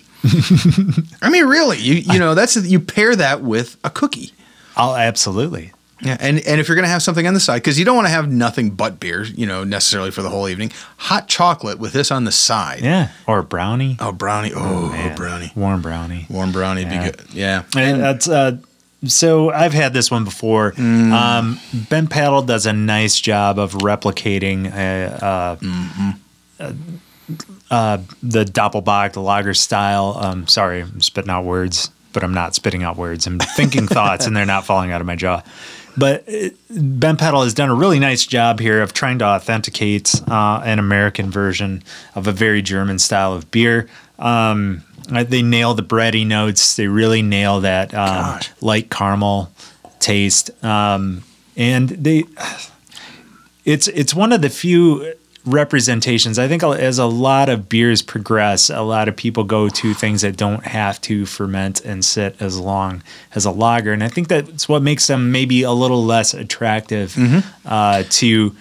I 1.22 1.28
mean, 1.28 1.44
really, 1.44 1.76
you 1.76 1.96
you 1.96 2.18
know, 2.18 2.34
that's 2.34 2.56
you 2.56 2.80
pair 2.80 3.14
that 3.14 3.42
with 3.42 3.76
a 3.84 3.90
cookie. 3.90 4.32
I'll 4.78 4.96
absolutely. 4.96 5.72
Yeah, 6.00 6.16
and 6.20 6.38
and 6.46 6.60
if 6.60 6.68
you're 6.68 6.76
gonna 6.76 6.86
have 6.86 7.02
something 7.02 7.26
on 7.26 7.34
the 7.34 7.40
side, 7.40 7.56
because 7.56 7.76
you 7.76 7.84
don't 7.84 7.96
want 7.96 8.06
to 8.06 8.12
have 8.12 8.30
nothing 8.30 8.70
but 8.70 9.00
beer, 9.00 9.24
you 9.24 9.46
know, 9.46 9.64
necessarily 9.64 10.12
for 10.12 10.22
the 10.22 10.28
whole 10.30 10.48
evening. 10.48 10.70
Hot 10.98 11.26
chocolate 11.26 11.80
with 11.80 11.92
this 11.92 12.12
on 12.12 12.22
the 12.22 12.30
side. 12.30 12.82
Yeah. 12.82 13.08
Or 13.26 13.42
brownie. 13.42 13.96
Oh, 13.98 14.12
brownie. 14.12 14.52
Oh, 14.54 14.90
Man. 14.90 15.16
brownie. 15.16 15.50
Warm 15.56 15.82
brownie. 15.82 16.26
Warm 16.30 16.52
brownie 16.52 16.84
would 16.84 16.92
Yeah. 16.92 17.04
be 17.04 17.10
good. 17.10 17.26
Yeah. 17.32 17.62
And 17.76 18.00
that's 18.00 18.28
uh 18.28 18.58
so 19.06 19.50
I've 19.50 19.72
had 19.72 19.92
this 19.92 20.08
one 20.10 20.22
before. 20.24 20.72
Mm. 20.72 21.12
Um, 21.12 21.60
Bent 21.88 22.10
Paddle 22.10 22.42
does 22.42 22.66
a 22.66 22.72
nice 22.72 23.20
job 23.20 23.58
of 23.58 23.72
replicating 23.74 24.72
uh, 24.72 25.24
uh, 25.24 25.56
Mm-hmm. 25.56 26.10
uh, 26.60 26.72
uh, 27.70 27.98
the 28.22 28.44
Doppelbock, 28.44 29.12
the 29.12 29.20
lager 29.20 29.54
style. 29.54 30.16
Um, 30.20 30.46
sorry, 30.48 30.80
I'm 30.80 31.00
spitting 31.00 31.30
out 31.30 31.44
words, 31.44 31.90
but 32.12 32.22
I'm 32.24 32.34
not 32.34 32.54
spitting 32.54 32.82
out 32.82 32.96
words. 32.96 33.26
I'm 33.26 33.38
thinking 33.38 33.86
thoughts, 33.88 34.26
and 34.26 34.36
they're 34.36 34.46
not 34.46 34.64
falling 34.64 34.92
out 34.92 35.00
of 35.00 35.06
my 35.06 35.16
jaw. 35.16 35.42
But 35.96 36.28
uh, 36.28 36.50
Bent 36.70 37.18
Paddle 37.18 37.42
has 37.42 37.54
done 37.54 37.70
a 37.70 37.74
really 37.74 37.98
nice 37.98 38.24
job 38.24 38.60
here 38.60 38.82
of 38.82 38.92
trying 38.92 39.18
to 39.18 39.24
authenticate 39.24 40.14
uh, 40.28 40.62
an 40.64 40.78
American 40.78 41.30
version 41.30 41.82
of 42.14 42.26
a 42.26 42.32
very 42.32 42.62
German 42.62 42.98
style 42.98 43.32
of 43.34 43.50
beer. 43.50 43.88
Um, 44.18 44.84
uh, 45.10 45.24
they 45.24 45.42
nail 45.42 45.74
the 45.74 45.82
bready 45.82 46.26
notes. 46.26 46.76
They 46.76 46.86
really 46.86 47.22
nail 47.22 47.60
that 47.60 47.94
um, 47.94 48.40
light 48.60 48.90
caramel 48.90 49.50
taste, 49.98 50.50
um, 50.64 51.22
and 51.56 51.88
they. 51.88 52.24
It's 53.64 53.86
it's 53.88 54.14
one 54.14 54.32
of 54.32 54.40
the 54.40 54.48
few 54.48 55.14
representations. 55.48 56.38
I 56.38 56.48
think 56.48 56.62
as 56.62 56.98
a 56.98 57.06
lot 57.06 57.48
of 57.48 57.68
beers 57.68 58.02
progress, 58.02 58.70
a 58.70 58.82
lot 58.82 59.08
of 59.08 59.16
people 59.16 59.44
go 59.44 59.68
to 59.68 59.94
things 59.94 60.22
that 60.22 60.36
don't 60.36 60.64
have 60.64 61.00
to 61.02 61.26
ferment 61.26 61.80
and 61.84 62.04
sit 62.04 62.36
as 62.40 62.58
long 62.58 63.02
as 63.34 63.44
a 63.44 63.50
lager, 63.50 63.92
and 63.92 64.04
I 64.04 64.08
think 64.08 64.28
that's 64.28 64.68
what 64.68 64.82
makes 64.82 65.06
them 65.06 65.32
maybe 65.32 65.62
a 65.62 65.72
little 65.72 66.04
less 66.04 66.34
attractive 66.34 67.16
uh, 67.66 68.04
to 68.10 68.54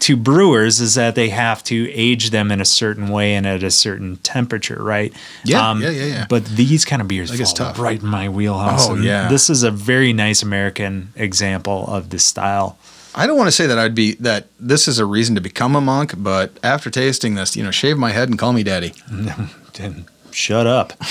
to 0.00 0.16
brewers 0.18 0.80
is 0.80 0.96
that 0.96 1.14
they 1.14 1.30
have 1.30 1.64
to 1.64 1.90
age 1.92 2.28
them 2.28 2.50
in 2.52 2.60
a 2.60 2.64
certain 2.64 3.08
way 3.08 3.34
and 3.34 3.46
at 3.46 3.62
a 3.62 3.70
certain 3.70 4.16
temperature, 4.18 4.82
right? 4.82 5.12
Um, 5.12 5.80
Yeah, 5.80 5.88
yeah, 5.88 5.90
yeah, 5.90 6.04
yeah. 6.04 6.26
But 6.28 6.44
these 6.44 6.84
kind 6.84 7.00
of 7.00 7.08
beers 7.08 7.30
Like 7.30 7.38
fall 7.40 7.54
tough. 7.54 7.78
right 7.78 8.02
in 8.02 8.06
my 8.06 8.28
wheelhouse. 8.28 8.86
Oh, 8.90 8.96
yeah. 8.96 9.28
This 9.28 9.48
is 9.48 9.62
a 9.62 9.70
very 9.70 10.12
nice 10.12 10.42
American 10.42 11.10
example 11.16 11.86
of 11.86 12.10
this 12.10 12.24
style. 12.24 12.76
I 13.14 13.26
don't 13.26 13.36
want 13.36 13.46
to 13.48 13.52
say 13.52 13.66
that 13.66 13.78
I'd 13.78 13.94
be 13.94 14.14
that 14.14 14.48
this 14.58 14.88
is 14.88 14.98
a 14.98 15.06
reason 15.06 15.34
to 15.36 15.40
become 15.40 15.76
a 15.76 15.80
monk, 15.80 16.14
but 16.16 16.58
after 16.62 16.90
tasting 16.90 17.34
this, 17.34 17.56
you 17.56 17.62
know, 17.62 17.70
shave 17.70 17.96
my 17.96 18.10
head 18.10 18.28
and 18.28 18.38
call 18.38 18.52
me 18.52 18.62
daddy. 18.62 18.92
Then 19.74 20.06
Shut 20.30 20.66
up. 20.66 20.92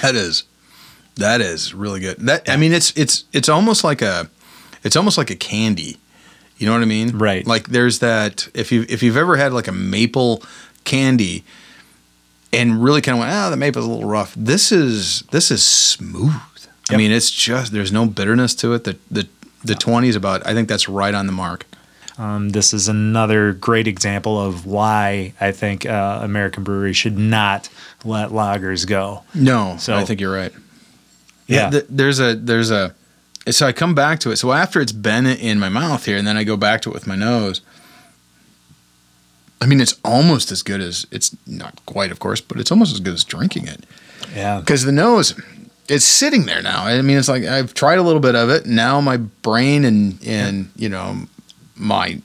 That 0.00 0.14
is, 0.14 0.44
that 1.16 1.42
is 1.42 1.74
really 1.74 2.00
good. 2.00 2.16
That 2.18 2.48
I 2.48 2.56
mean, 2.56 2.72
it's 2.72 2.92
it's 2.96 3.24
it's 3.32 3.48
almost 3.48 3.84
like 3.84 4.00
a, 4.00 4.28
it's 4.82 4.96
almost 4.96 5.18
like 5.18 5.30
a 5.30 5.36
candy. 5.36 5.98
You 6.56 6.66
know 6.66 6.72
what 6.72 6.80
I 6.82 6.86
mean? 6.86 7.18
Right. 7.18 7.46
Like 7.46 7.68
there's 7.68 7.98
that 7.98 8.48
if 8.54 8.72
you 8.72 8.86
if 8.88 9.02
you've 9.02 9.18
ever 9.18 9.36
had 9.36 9.52
like 9.52 9.68
a 9.68 9.72
maple 9.72 10.42
candy, 10.84 11.44
and 12.52 12.82
really 12.82 13.02
kind 13.02 13.18
of 13.18 13.20
went, 13.20 13.32
ah, 13.32 13.50
the 13.50 13.56
maple's 13.56 13.84
a 13.84 13.88
little 13.90 14.08
rough. 14.08 14.34
This 14.34 14.72
is 14.72 15.22
this 15.30 15.50
is 15.50 15.62
smooth. 15.62 16.32
I 16.88 16.96
mean, 16.96 17.10
it's 17.10 17.30
just 17.30 17.72
there's 17.72 17.92
no 17.92 18.06
bitterness 18.06 18.54
to 18.56 18.72
it. 18.72 18.84
The 18.84 18.96
the 19.10 19.28
the 19.64 19.74
twenty 19.74 20.08
is 20.08 20.16
about. 20.16 20.46
I 20.46 20.54
think 20.54 20.68
that's 20.68 20.88
right 20.88 21.14
on 21.14 21.26
the 21.26 21.32
mark. 21.32 21.66
Um, 22.18 22.50
this 22.50 22.74
is 22.74 22.88
another 22.88 23.52
great 23.52 23.88
example 23.88 24.38
of 24.40 24.66
why 24.66 25.32
I 25.40 25.50
think 25.52 25.86
uh, 25.86 26.20
American 26.22 26.62
breweries 26.62 26.96
should 26.96 27.16
not 27.16 27.68
let 28.04 28.28
lagers 28.30 28.86
go. 28.86 29.22
No, 29.34 29.76
So- 29.78 29.94
I 29.96 30.04
think 30.04 30.20
you're 30.20 30.34
right. 30.34 30.52
Yeah. 31.46 31.70
th- 31.70 31.86
there's 31.88 32.20
a 32.20 32.34
there's 32.34 32.70
a 32.70 32.94
so 33.50 33.66
I 33.66 33.72
come 33.72 33.94
back 33.94 34.20
to 34.20 34.30
it. 34.30 34.36
So 34.36 34.52
after 34.52 34.80
it's 34.80 34.92
been 34.92 35.26
in 35.26 35.58
my 35.58 35.68
mouth 35.68 36.04
here, 36.04 36.16
and 36.16 36.26
then 36.26 36.36
I 36.36 36.44
go 36.44 36.56
back 36.56 36.80
to 36.82 36.90
it 36.90 36.94
with 36.94 37.06
my 37.06 37.16
nose. 37.16 37.60
I 39.60 39.66
mean, 39.66 39.80
it's 39.80 39.94
almost 40.04 40.50
as 40.50 40.62
good 40.62 40.80
as 40.80 41.06
it's 41.10 41.36
not 41.46 41.80
quite, 41.86 42.10
of 42.10 42.18
course, 42.18 42.40
but 42.40 42.58
it's 42.58 42.70
almost 42.72 42.92
as 42.92 43.00
good 43.00 43.14
as 43.14 43.22
drinking 43.24 43.66
it 43.68 43.84
Yeah. 44.34 44.58
because 44.60 44.82
the 44.84 44.92
nose 44.92 45.34
it's 45.88 46.04
sitting 46.04 46.46
there 46.46 46.62
now. 46.62 46.84
I 46.84 47.02
mean, 47.02 47.18
it's 47.18 47.28
like 47.28 47.44
I've 47.44 47.74
tried 47.74 47.98
a 47.98 48.02
little 48.02 48.20
bit 48.20 48.34
of 48.34 48.50
it. 48.50 48.66
Now 48.66 49.00
my 49.00 49.16
brain 49.16 49.84
and 49.84 50.18
and 50.26 50.70
you 50.76 50.88
know 50.88 51.16
my 51.76 52.20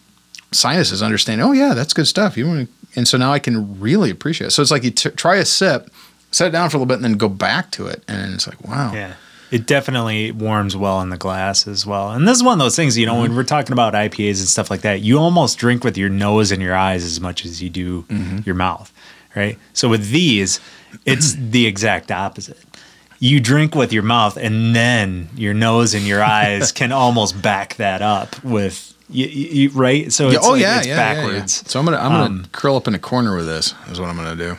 sinuses 0.52 1.02
understand. 1.02 1.42
Oh 1.42 1.52
yeah, 1.52 1.74
that's 1.74 1.94
good 1.94 2.08
stuff. 2.08 2.38
You 2.38 2.48
want 2.48 2.70
and 2.96 3.08
so 3.08 3.18
now 3.18 3.32
I 3.32 3.40
can 3.40 3.80
really 3.80 4.10
appreciate 4.10 4.48
it. 4.48 4.52
So 4.52 4.62
it's 4.62 4.72
like 4.72 4.84
you 4.84 4.92
t- 4.92 5.12
try 5.12 5.36
a 5.38 5.46
sip, 5.46 5.90
set 6.32 6.48
it 6.48 6.52
down 6.52 6.70
for 6.70 6.78
a 6.78 6.80
little 6.80 6.88
bit, 6.88 6.96
and 6.96 7.04
then 7.04 7.14
go 7.14 7.30
back 7.30 7.72
to 7.72 7.88
it, 7.88 8.04
and 8.08 8.34
it's 8.34 8.48
like 8.48 8.62
wow. 8.68 8.92
Yeah. 8.94 9.14
It 9.50 9.66
definitely 9.66 10.34
warms 10.34 10.76
well 10.76 11.00
in 11.00 11.10
the 11.10 11.16
glass 11.16 11.68
as 11.68 11.86
well. 11.86 12.12
And 12.12 12.28
this 12.28 12.36
is 12.36 12.44
one 12.44 12.60
of 12.60 12.60
those 12.60 12.76
things, 12.76 12.98
you 12.98 13.06
know, 13.06 13.16
when 13.16 13.28
mm-hmm. 13.28 13.38
we're 13.38 13.46
talking 13.46 13.72
about 13.72 13.94
IPAs 13.94 14.40
and 14.40 14.48
stuff 14.50 14.70
like 14.70 14.82
that, 14.82 15.00
you 15.00 15.20
almost 15.20 15.58
drink 15.58 15.86
with 15.86 15.98
your 15.98 16.10
nose 16.10 16.52
and 16.52 16.62
your 16.62 16.76
eyes 16.76 17.06
as 17.06 17.22
much 17.22 17.46
as 17.46 17.64
you 17.64 17.70
do 17.70 18.02
mm-hmm. 18.04 18.40
your 18.44 18.56
mouth, 18.56 18.92
right? 19.38 19.58
So 19.72 19.88
with 19.88 20.10
these, 20.10 20.60
it's 21.06 21.34
the 21.40 21.66
exact 21.66 22.12
opposite. 22.12 22.60
You 23.20 23.40
drink 23.40 23.74
with 23.76 23.92
your 23.94 24.04
mouth 24.04 24.38
and 24.38 24.76
then 24.76 25.30
your 25.36 25.54
nose 25.54 25.94
and 25.96 26.06
your 26.06 26.24
eyes 26.24 26.72
can 26.72 26.92
almost 26.92 27.42
back 27.42 27.76
that 27.78 28.02
up 28.02 28.44
with 28.44 28.94
you, 29.10 29.26
you, 29.28 29.70
right? 29.70 30.12
So 30.14 30.30
it's 30.30 30.46
oh 30.46 30.52
like 30.52 30.62
yeah, 30.62 30.78
it's 30.80 30.88
yeah, 30.88 31.14
yeah, 31.14 31.32
yeah. 31.38 31.46
So 31.46 31.80
I'm 31.80 31.86
gonna 31.86 31.98
I'm 31.98 32.12
gonna 32.12 32.24
Um, 32.26 32.46
curl 32.52 32.76
up 32.76 32.88
in 32.88 32.94
a 32.94 33.00
corner 33.00 33.36
with 33.36 33.48
this. 33.48 33.74
Is 33.90 34.00
what 34.00 34.10
I'm 34.10 34.16
gonna 34.18 34.36
do. 34.36 34.58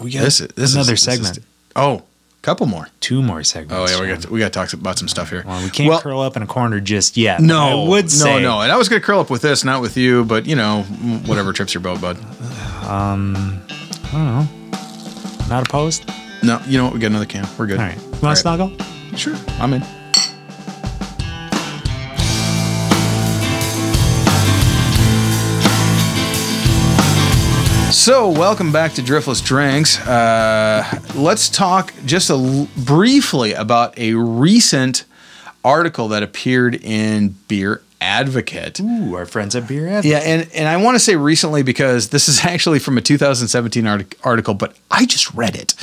We 0.00 0.12
got 0.12 0.20
This 0.22 0.38
this 0.38 0.74
another 0.74 0.92
is, 0.94 1.04
this 1.04 1.18
is- 1.20 1.26
segment. 1.26 1.46
oh, 1.74 2.02
couple 2.42 2.66
more. 2.66 2.88
Two 3.00 3.20
more 3.22 3.42
segments. 3.42 3.90
Oh 3.92 3.92
yeah, 3.94 4.00
we 4.00 4.06
got 4.14 4.30
we 4.30 4.38
got 4.38 4.52
to 4.52 4.58
talk 4.58 4.72
about 4.72 4.96
some 4.98 5.08
stuff 5.08 5.30
here. 5.30 5.42
Well, 5.44 5.62
we 5.64 5.70
can't 5.70 5.88
Well, 5.88 6.00
curl 6.00 6.20
up 6.20 6.36
in 6.36 6.42
a 6.42 6.46
corner 6.46 6.78
just 6.78 7.16
yet. 7.16 7.40
No, 7.40 7.84
I 7.84 7.88
would 7.88 8.10
say 8.10 8.40
no, 8.40 8.56
no. 8.56 8.60
And 8.60 8.70
I 8.70 8.76
was 8.76 8.88
gonna 8.88 9.00
curl 9.00 9.18
up 9.18 9.30
with 9.30 9.42
this, 9.42 9.64
not 9.64 9.80
with 9.82 9.96
you, 9.96 10.24
but 10.24 10.46
you 10.46 10.54
know, 10.54 10.82
whatever 11.26 11.52
trips 11.52 11.74
your 11.74 11.80
boat, 11.80 12.00
bud. 12.00 12.16
Um 12.88 13.60
i 14.06 14.12
don't 14.12 14.24
know 14.24 14.48
not 15.50 15.66
opposed. 15.66 16.08
No, 16.42 16.60
you 16.66 16.78
know 16.78 16.84
what? 16.84 16.94
We 16.94 17.00
got 17.00 17.08
another 17.08 17.26
can. 17.26 17.46
We're 17.58 17.66
good. 17.66 17.78
All 17.78 17.86
right, 17.86 17.96
you 17.96 18.02
want 18.10 18.22
All 18.22 18.28
right. 18.28 18.34
to 18.34 18.40
snuggle? 18.40 18.72
Sure, 19.16 19.34
I'm 19.60 19.72
in. 19.74 19.82
So, 27.90 28.28
welcome 28.28 28.70
back 28.70 28.92
to 28.94 29.02
Driftless 29.02 29.44
Drinks. 29.44 29.98
Uh, 30.06 30.84
let's 31.14 31.48
talk 31.48 31.92
just 32.04 32.28
a 32.30 32.34
l- 32.34 32.68
briefly 32.76 33.54
about 33.54 33.98
a 33.98 34.12
recent 34.14 35.04
article 35.64 36.08
that 36.08 36.22
appeared 36.22 36.74
in 36.76 37.34
Beer 37.48 37.82
Advocate. 38.00 38.78
Ooh, 38.80 39.14
our 39.14 39.24
friends 39.26 39.56
at 39.56 39.66
Beer 39.66 39.88
Ed. 39.88 40.04
Yeah, 40.04 40.18
and, 40.18 40.48
and 40.54 40.68
I 40.68 40.76
want 40.76 40.94
to 40.96 41.00
say 41.00 41.16
recently 41.16 41.62
because 41.62 42.10
this 42.10 42.28
is 42.28 42.40
actually 42.44 42.78
from 42.78 42.98
a 42.98 43.00
2017 43.00 43.86
artic- 43.86 44.18
article, 44.22 44.54
but 44.54 44.76
I 44.90 45.04
just 45.06 45.32
read 45.34 45.56
it. 45.56 45.74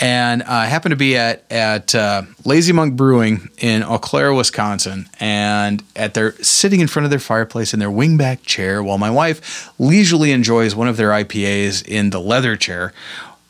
And 0.00 0.42
uh, 0.42 0.46
I 0.48 0.66
happened 0.66 0.90
to 0.90 0.96
be 0.96 1.16
at 1.16 1.44
at 1.50 1.94
uh, 1.94 2.22
Lazy 2.44 2.72
Monk 2.72 2.96
Brewing 2.96 3.48
in 3.58 3.82
Eau 3.84 3.98
Claire, 3.98 4.34
Wisconsin, 4.34 5.08
and 5.20 5.82
at 5.94 6.14
their 6.14 6.32
sitting 6.42 6.80
in 6.80 6.88
front 6.88 7.04
of 7.04 7.10
their 7.10 7.20
fireplace 7.20 7.72
in 7.72 7.78
their 7.80 7.90
wingback 7.90 8.42
chair, 8.42 8.82
while 8.82 8.98
my 8.98 9.10
wife 9.10 9.70
leisurely 9.78 10.32
enjoys 10.32 10.74
one 10.74 10.88
of 10.88 10.96
their 10.96 11.10
IPAs 11.10 11.86
in 11.86 12.10
the 12.10 12.20
leather 12.20 12.56
chair. 12.56 12.92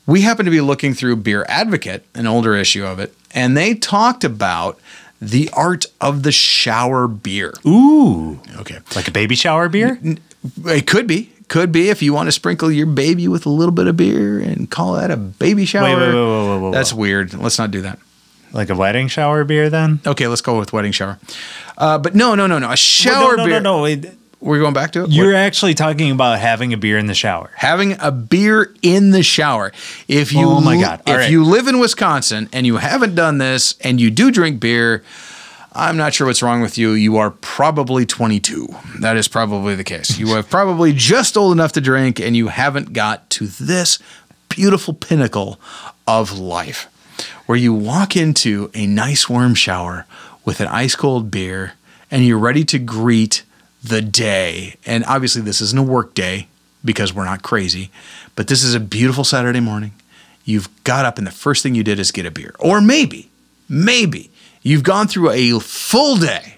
We 0.07 0.21
happened 0.21 0.47
to 0.47 0.51
be 0.51 0.61
looking 0.61 0.93
through 0.93 1.17
Beer 1.17 1.47
Advocate, 1.49 2.05
an 2.15 2.27
older 2.27 2.55
issue 2.55 2.85
of 2.85 2.99
it, 2.99 3.15
and 3.31 3.57
they 3.57 3.75
talked 3.75 4.23
about 4.23 4.79
the 5.23 5.49
art 5.55 5.87
of 6.03 6.25
the 6.25 6.33
shower 6.33 7.09
beer. 7.09 7.55
Ooh, 7.67 8.39
Okay. 8.59 8.81
like 8.95 9.09
a 9.09 9.13
baby 9.13 9.35
shower 9.35 9.71
beer? 9.71 9.99
It 10.67 10.87
could 10.87 11.07
be. 11.07 11.31
Could 11.49 11.73
be 11.73 11.91
if 11.91 12.03
you 12.03 12.13
want 12.15 12.27
to 12.29 12.33
sprinkle 12.33 12.71
your 12.71 12.87
baby 12.87 13.29
with 13.29 13.45
a 13.47 13.51
little 13.51 13.73
bit 13.73 13.87
of 13.87 13.97
beer 13.97 14.39
and 14.41 14.71
call 14.71 14.95
that 14.95 15.11
a 15.11 15.17
baby 15.17 15.65
shower. 15.67 15.85
wait, 15.85 15.95
wait, 15.97 16.15
wait, 16.15 16.49
wait, 16.57 16.63
wait, 16.63 16.73
That's 16.73 16.93
weird. 16.93 17.35
Let's 17.35 17.59
not 17.59 17.71
do 17.71 17.83
that. 17.83 17.99
Like 18.53 18.71
a 18.71 18.75
wedding 18.75 19.09
shower 19.09 19.45
beer 19.45 19.69
then? 19.69 20.01
Okay, 20.07 20.27
let's 20.29 20.41
go 20.41 20.59
with 20.59 20.73
wedding 20.73 20.93
shower. 20.93 21.19
Uh, 21.77 21.99
but 21.99 22.15
no, 22.15 22.35
no, 22.35 22.47
no, 22.47 22.59
no. 22.59 22.71
A 22.71 22.77
shower 22.77 23.37
no, 23.37 23.43
no, 23.43 23.45
beer. 23.47 23.61
no, 23.61 23.77
no. 23.79 23.83
Wait. 23.83 24.07
We're 24.41 24.59
going 24.61 24.75
back 24.75 24.91
to 24.93 25.05
it. 25.05 25.11
You're 25.11 25.29
What? 25.33 25.37
actually 25.37 25.73
talking 25.73 26.11
about 26.11 26.39
having 26.39 26.73
a 26.75 26.77
beer 26.77 26.99
in 26.99 27.07
the 27.07 27.15
shower. 27.15 27.51
having 27.57 27.97
a 27.99 28.11
beer 28.13 28.75
in 28.83 29.11
the 29.11 29.23
shower. 29.23 29.73
If 30.07 30.33
you 30.35 30.47
Oh 30.47 30.61
my 30.61 30.79
God. 30.79 31.01
if 31.01 31.09
All 31.09 31.17
right. 31.17 31.31
you 31.31 31.45
live 31.45 31.67
in 31.67 31.79
Wisconsin 31.79 32.49
and 32.53 32.67
you 32.67 32.77
haven't 32.77 33.15
done 33.15 33.39
this 33.39 33.75
and 33.81 33.99
you 34.01 34.11
do 34.11 34.31
drink 34.31 34.61
beer, 34.61 35.03
I'm 35.77 35.97
not 35.97 36.15
sure 36.15 36.29
what's 36.29 36.43
wrong 36.43 36.61
with 36.61 36.79
you. 36.79 36.93
You 36.93 37.17
are 37.17 37.31
probably 37.31 38.07
22. 38.07 38.69
That 39.01 39.17
is 39.17 39.27
probably 39.27 39.75
the 39.75 39.83
case. 39.83 40.17
You 40.19 40.31
are 40.31 40.43
probably 40.45 40.93
just 40.93 41.37
old 41.37 41.53
enough 41.53 41.73
to 41.73 41.81
drink 41.81 42.21
and 42.21 42.37
you 42.37 42.49
haven't 42.49 42.93
got 42.93 43.29
to 43.31 43.49
this 43.49 43.99
beautiful 44.49 44.95
pinnacle 44.95 45.61
of 46.07 46.39
life 46.39 46.87
where 47.47 47.59
you 47.59 47.75
walk 47.75 48.17
into 48.17 48.71
a 48.73 48.87
nice 48.87 49.29
warm 49.29 49.57
shower 49.57 50.07
with 50.45 50.61
an 50.61 50.69
ice 50.69 50.95
cold 50.95 51.31
beer 51.33 51.73
and 52.09 52.25
you're 52.25 52.39
ready 52.39 52.65
to 52.67 52.79
greet 52.79 53.43
the 53.83 54.01
day. 54.01 54.77
And 54.87 55.05
obviously, 55.07 55.43
this 55.43 55.61
isn't 55.61 55.79
a 55.79 55.83
work 55.83 56.15
day 56.15 56.47
because 56.85 57.13
we're 57.13 57.25
not 57.25 57.43
crazy, 57.43 57.91
but 58.37 58.47
this 58.47 58.63
is 58.63 58.75
a 58.75 58.81
beautiful 58.81 59.25
Saturday 59.25 59.61
morning. 59.61 59.93
You've 60.45 60.69
got 60.85 61.05
up 61.05 61.19
and 61.19 61.27
the 61.27 61.33
first 61.33 61.65
thing 61.65 61.75
you 61.75 61.83
did 61.83 61.99
is 61.99 62.13
get 62.13 62.27
a 62.27 62.31
beer. 62.31 62.55
Or 62.61 62.81
maybe, 62.81 63.29
maybe 63.69 64.31
you've 64.65 64.83
gone 64.83 65.07
through 65.07 65.31
a 65.31 65.61
full 65.61 66.17
day. 66.17 66.57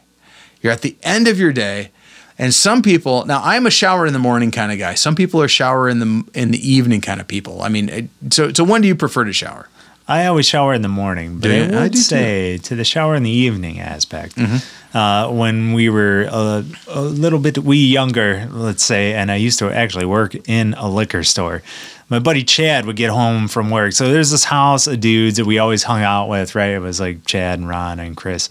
You're 0.63 0.73
at 0.73 0.81
the 0.81 0.97
end 1.03 1.29
of 1.29 1.39
your 1.39 1.53
day. 1.53 1.91
And 2.39 2.53
some 2.53 2.83
people, 2.83 3.25
now 3.25 3.41
I'm 3.43 3.67
a 3.67 3.71
shower 3.71 4.07
in 4.07 4.13
the 4.13 4.19
morning 4.19 4.51
kind 4.51 4.71
of 4.73 4.79
guy. 4.79 4.95
Some 4.95 5.15
people 5.15 5.41
are 5.43 5.49
shower 5.49 5.89
in 5.89 5.99
the 6.01 6.25
in 6.35 6.51
the 6.51 6.71
evening 6.71 7.01
kind 7.01 7.21
of 7.21 7.27
people. 7.29 7.63
I 7.63 7.69
mean, 7.69 8.11
so 8.31 8.53
so 8.53 8.63
when 8.65 8.81
do 8.83 8.89
you 8.89 8.95
prefer 8.95 9.25
to 9.25 9.33
shower? 9.33 9.69
I 10.09 10.27
always 10.27 10.47
shower 10.47 10.73
in 10.73 10.83
the 10.83 10.89
morning, 10.89 11.39
but 11.39 11.49
Do 11.49 11.55
I 11.55 11.67
would 11.67 11.75
I 11.75 11.89
do 11.89 11.99
too. 11.99 12.03
say 12.03 12.59
to 12.59 12.77
the 12.77 12.85
shower 12.85 13.15
in 13.17 13.23
the 13.25 13.31
evening 13.31 13.81
aspect. 13.81 14.37
Mm-hmm. 14.37 14.97
Uh, 14.97 15.31
when 15.31 15.73
we 15.73 15.89
were 15.89 16.29
a, 16.31 16.65
a 16.89 17.03
little 17.03 17.39
bit 17.39 17.59
we 17.59 17.79
younger, 17.79 18.49
let's 18.53 18.85
say, 18.85 19.15
and 19.15 19.31
I 19.33 19.37
used 19.37 19.59
to 19.59 19.71
actually 19.71 20.07
work 20.07 20.35
in 20.49 20.75
a 20.75 20.89
liquor 20.89 21.25
store. 21.25 21.63
My 22.09 22.19
buddy 22.21 22.45
Chad 22.45 22.87
would 22.87 22.97
get 22.97 23.11
home 23.11 23.49
from 23.49 23.71
work. 23.71 23.93
So 23.93 24.13
there's 24.13 24.31
this 24.31 24.45
house 24.45 24.87
of 24.87 25.01
dudes 25.01 25.39
that 25.39 25.45
we 25.45 25.59
always 25.59 25.83
hung 25.83 26.03
out 26.03 26.29
with, 26.29 26.55
right? 26.55 26.71
It 26.71 26.79
was 26.79 27.01
like 27.01 27.25
Chad 27.27 27.59
and 27.59 27.69
Ron 27.69 27.99
and 27.99 28.17
Chris. 28.17 28.49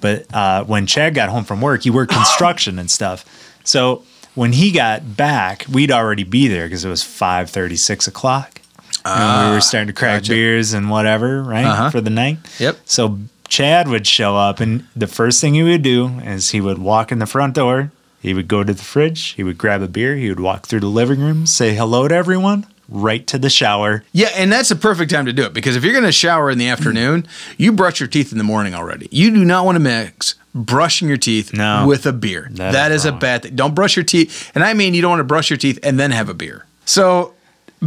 But 0.00 0.26
uh, 0.34 0.64
when 0.64 0.86
Chad 0.86 1.14
got 1.14 1.28
home 1.28 1.44
from 1.44 1.60
work, 1.60 1.82
he 1.84 1.90
worked 1.90 2.12
construction 2.20 2.78
and 2.80 2.90
stuff. 2.90 3.24
So 3.64 4.02
when 4.34 4.52
he 4.52 4.72
got 4.72 5.16
back, 5.16 5.66
we'd 5.72 5.92
already 5.92 6.24
be 6.24 6.48
there 6.48 6.66
because 6.66 6.84
it 6.84 6.88
was 6.88 7.02
5 7.04 7.50
6 7.78 8.06
o'clock 8.08 8.60
and 9.04 9.50
we 9.50 9.54
were 9.54 9.60
starting 9.60 9.86
to 9.86 9.92
crack 9.92 10.22
gotcha. 10.22 10.32
beers 10.32 10.72
and 10.72 10.90
whatever, 10.90 11.42
right, 11.42 11.64
Uh-huh. 11.64 11.90
for 11.90 12.00
the 12.00 12.10
night. 12.10 12.38
Yep. 12.58 12.78
So 12.86 13.18
Chad 13.48 13.86
would 13.88 14.06
show 14.06 14.36
up, 14.36 14.58
and 14.58 14.84
the 14.96 15.06
first 15.06 15.40
thing 15.40 15.54
he 15.54 15.62
would 15.62 15.82
do 15.82 16.08
is 16.24 16.50
he 16.50 16.60
would 16.60 16.78
walk 16.78 17.12
in 17.12 17.20
the 17.20 17.26
front 17.26 17.54
door. 17.54 17.92
He 18.20 18.34
would 18.34 18.48
go 18.48 18.64
to 18.64 18.74
the 18.74 18.82
fridge. 18.82 19.34
He 19.34 19.44
would 19.44 19.58
grab 19.58 19.80
a 19.82 19.86
beer. 19.88 20.16
He 20.16 20.28
would 20.28 20.40
walk 20.40 20.66
through 20.66 20.80
the 20.80 20.88
living 20.88 21.20
room, 21.20 21.46
say 21.46 21.76
hello 21.76 22.08
to 22.08 22.14
everyone, 22.16 22.66
right 22.88 23.26
to 23.26 23.38
the 23.38 23.50
shower. 23.50 24.04
Yeah, 24.12 24.28
and 24.34 24.50
that's 24.52 24.70
a 24.70 24.76
perfect 24.76 25.10
time 25.10 25.26
to 25.26 25.32
do 25.32 25.44
it 25.44 25.52
because 25.52 25.76
if 25.76 25.84
you're 25.84 25.92
going 25.92 26.04
to 26.04 26.12
shower 26.12 26.50
in 26.50 26.58
the 26.58 26.68
afternoon, 26.68 27.26
you 27.56 27.72
brush 27.72 28.00
your 28.00 28.08
teeth 28.08 28.32
in 28.32 28.38
the 28.38 28.44
morning 28.44 28.74
already. 28.74 29.08
You 29.10 29.30
do 29.30 29.44
not 29.44 29.64
want 29.64 29.76
to 29.76 29.80
mix 29.80 30.34
brushing 30.54 31.08
your 31.08 31.16
teeth 31.18 31.52
No. 31.52 31.84
with 31.86 32.06
a 32.06 32.12
beer. 32.12 32.48
That 32.52 32.72
that 32.72 32.92
is 32.92 33.02
is, 33.02 33.06
a 33.06 33.12
bad 33.12 33.42
thing. 33.42 33.54
Don't 33.56 33.74
brush 33.74 33.96
your 33.96 34.04
teeth. 34.04 34.50
And 34.54 34.64
I 34.64 34.72
mean, 34.74 34.94
you 34.94 35.02
don't 35.02 35.10
want 35.10 35.20
to 35.20 35.24
brush 35.24 35.50
your 35.50 35.58
teeth 35.58 35.78
and 35.82 35.98
then 36.00 36.10
have 36.12 36.28
a 36.28 36.34
beer. 36.34 36.64
So, 36.84 37.34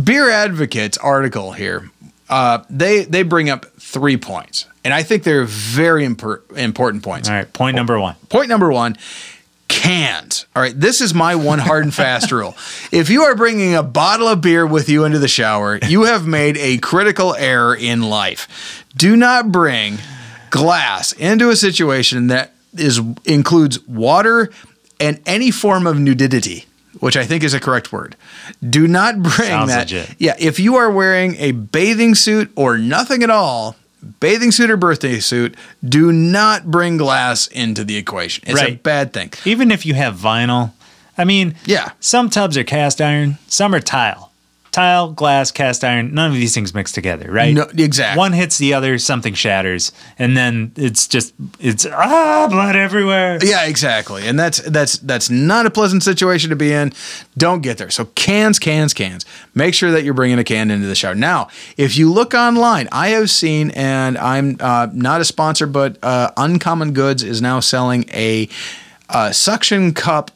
Beer 0.04 0.30
Advocates 0.30 0.98
article 0.98 1.54
here, 1.54 1.90
uh, 2.30 2.60
they 2.70 3.06
they 3.06 3.24
bring 3.24 3.50
up 3.50 3.66
three 3.80 4.18
points, 4.18 4.68
and 4.84 4.94
I 4.94 5.02
think 5.02 5.24
they're 5.24 5.46
very 5.46 6.06
impor- 6.06 6.42
important 6.56 7.02
points. 7.04 7.28
All 7.28 7.36
right, 7.36 7.52
point 7.52 7.76
number 7.76 8.00
one. 8.00 8.16
Point 8.30 8.50
number 8.50 8.72
one 8.72 8.98
cans. 9.70 10.46
All 10.54 10.62
right, 10.62 10.78
this 10.78 11.00
is 11.00 11.14
my 11.14 11.36
one 11.36 11.60
hard 11.60 11.86
and 11.86 11.94
fast 11.94 12.30
rule. 12.34 12.56
If 12.92 13.10
you 13.10 13.22
are 13.24 13.36
bringing 13.36 13.76
a 13.76 13.84
bottle 13.84 14.28
of 14.28 14.42
beer 14.42 14.68
with 14.68 14.90
you 14.90 15.06
into 15.06 15.20
the 15.20 15.30
shower, 15.30 15.80
you 15.88 16.04
have 16.04 16.28
made 16.28 16.58
a 16.58 16.78
critical 16.80 17.34
error 17.36 17.74
in 17.74 18.02
life. 18.02 18.84
Do 18.98 19.16
not 19.16 19.52
bring 19.54 20.00
glass 20.50 21.14
into 21.14 21.50
a 21.50 21.56
situation 21.56 22.28
that 22.28 22.52
is 22.76 23.00
includes 23.26 23.80
water 23.88 24.50
and 25.00 25.22
any 25.26 25.52
form 25.52 25.88
of 25.88 25.98
nudity. 25.98 26.66
Which 27.00 27.16
I 27.16 27.24
think 27.24 27.44
is 27.44 27.54
a 27.54 27.60
correct 27.60 27.94
word. 27.94 28.16
Do 28.68 28.88
not 28.88 29.22
bring 29.22 29.48
Sounds 29.48 29.70
that. 29.70 29.82
legit. 29.92 30.16
Yeah, 30.18 30.36
if 30.40 30.60
you 30.60 30.76
are 30.78 30.90
wearing 30.92 31.36
a 31.38 31.52
bathing 31.52 32.16
suit 32.16 32.52
or 32.56 32.78
nothing 32.80 33.22
at 33.24 33.30
all, 33.30 33.76
bathing 34.20 34.52
suit 34.52 34.70
or 34.70 34.78
birthday 34.78 35.20
suit, 35.20 35.56
do 35.88 36.12
not 36.12 36.70
bring 36.72 36.98
glass 36.98 37.48
into 37.48 37.84
the 37.84 37.98
equation. 37.98 38.44
It's 38.48 38.62
a 38.62 38.76
bad 38.76 39.14
thing. 39.14 39.32
Even 39.46 39.72
if 39.72 39.86
you 39.86 39.94
have 39.94 40.16
vinyl, 40.16 40.72
I 41.18 41.26
mean, 41.26 41.56
Yeah. 41.66 41.90
some 42.00 42.30
tubs 42.30 42.58
are 42.58 42.64
cast 42.64 43.02
iron, 43.02 43.38
some 43.48 43.76
are 43.76 43.80
tile. 43.82 44.29
Tile, 44.72 45.12
glass, 45.12 45.52
cast 45.52 45.84
iron, 45.84 46.14
none 46.14 46.30
of 46.30 46.38
these 46.38 46.54
things 46.54 46.76
mix 46.76 46.92
together, 46.92 47.32
right? 47.32 47.54
No, 47.54 47.68
exactly. 47.76 48.20
One 48.20 48.34
hits 48.34 48.58
the 48.60 48.74
other, 48.74 48.98
something 49.00 49.34
shatters, 49.34 49.92
and 50.20 50.38
then 50.38 50.72
it's 50.76 51.08
just 51.08 51.34
it's 51.60 51.88
ah 51.88 52.48
blood 52.50 52.76
everywhere. 52.76 53.40
Yeah, 53.42 53.66
exactly. 53.66 54.28
And 54.28 54.40
that's 54.40 54.60
that's 54.62 55.00
that's 55.00 55.30
not 55.30 55.66
a 55.66 55.72
pleasant 55.72 56.04
situation 56.04 56.52
to 56.52 56.56
be 56.56 56.72
in. 56.72 56.94
Don't 57.38 57.62
get 57.62 57.78
there. 57.80 57.90
So 57.90 58.06
cans, 58.06 58.60
cans, 58.60 58.94
cans. 58.94 59.26
Make 59.56 59.74
sure 59.74 59.92
that 59.92 60.04
you're 60.04 60.14
bringing 60.14 60.38
a 60.38 60.44
can 60.44 60.70
into 60.70 60.88
the 60.88 60.96
shower. 60.96 61.16
Now, 61.16 61.50
if 61.76 61.98
you 61.98 62.12
look 62.12 62.34
online, 62.34 62.88
I 62.92 63.10
have 63.10 63.30
seen, 63.32 63.72
and 63.72 64.18
I'm 64.18 64.58
uh, 64.60 64.88
not 64.94 65.20
a 65.20 65.26
sponsor, 65.26 65.66
but 65.66 65.98
uh, 66.04 66.32
Uncommon 66.38 66.94
Goods 66.94 67.24
is 67.24 67.42
now 67.42 67.60
selling 67.60 68.06
a 68.14 68.48
uh, 69.10 69.32
suction 69.32 69.94
cup 69.94 70.32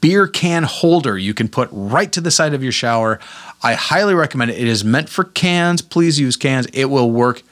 beer 0.00 0.26
can 0.26 0.62
holder 0.62 1.18
you 1.18 1.34
can 1.34 1.48
put 1.48 1.68
right 1.72 2.10
to 2.12 2.20
the 2.20 2.30
side 2.30 2.54
of 2.54 2.62
your 2.62 2.72
shower. 2.72 3.18
I 3.62 3.74
highly 3.74 4.14
recommend 4.14 4.50
it. 4.50 4.58
It 4.58 4.68
is 4.68 4.84
meant 4.84 5.08
for 5.08 5.24
cans. 5.24 5.82
Please 5.82 6.18
use 6.18 6.36
cans. 6.36 6.66
It 6.72 6.86
will 6.86 7.10
work 7.10 7.42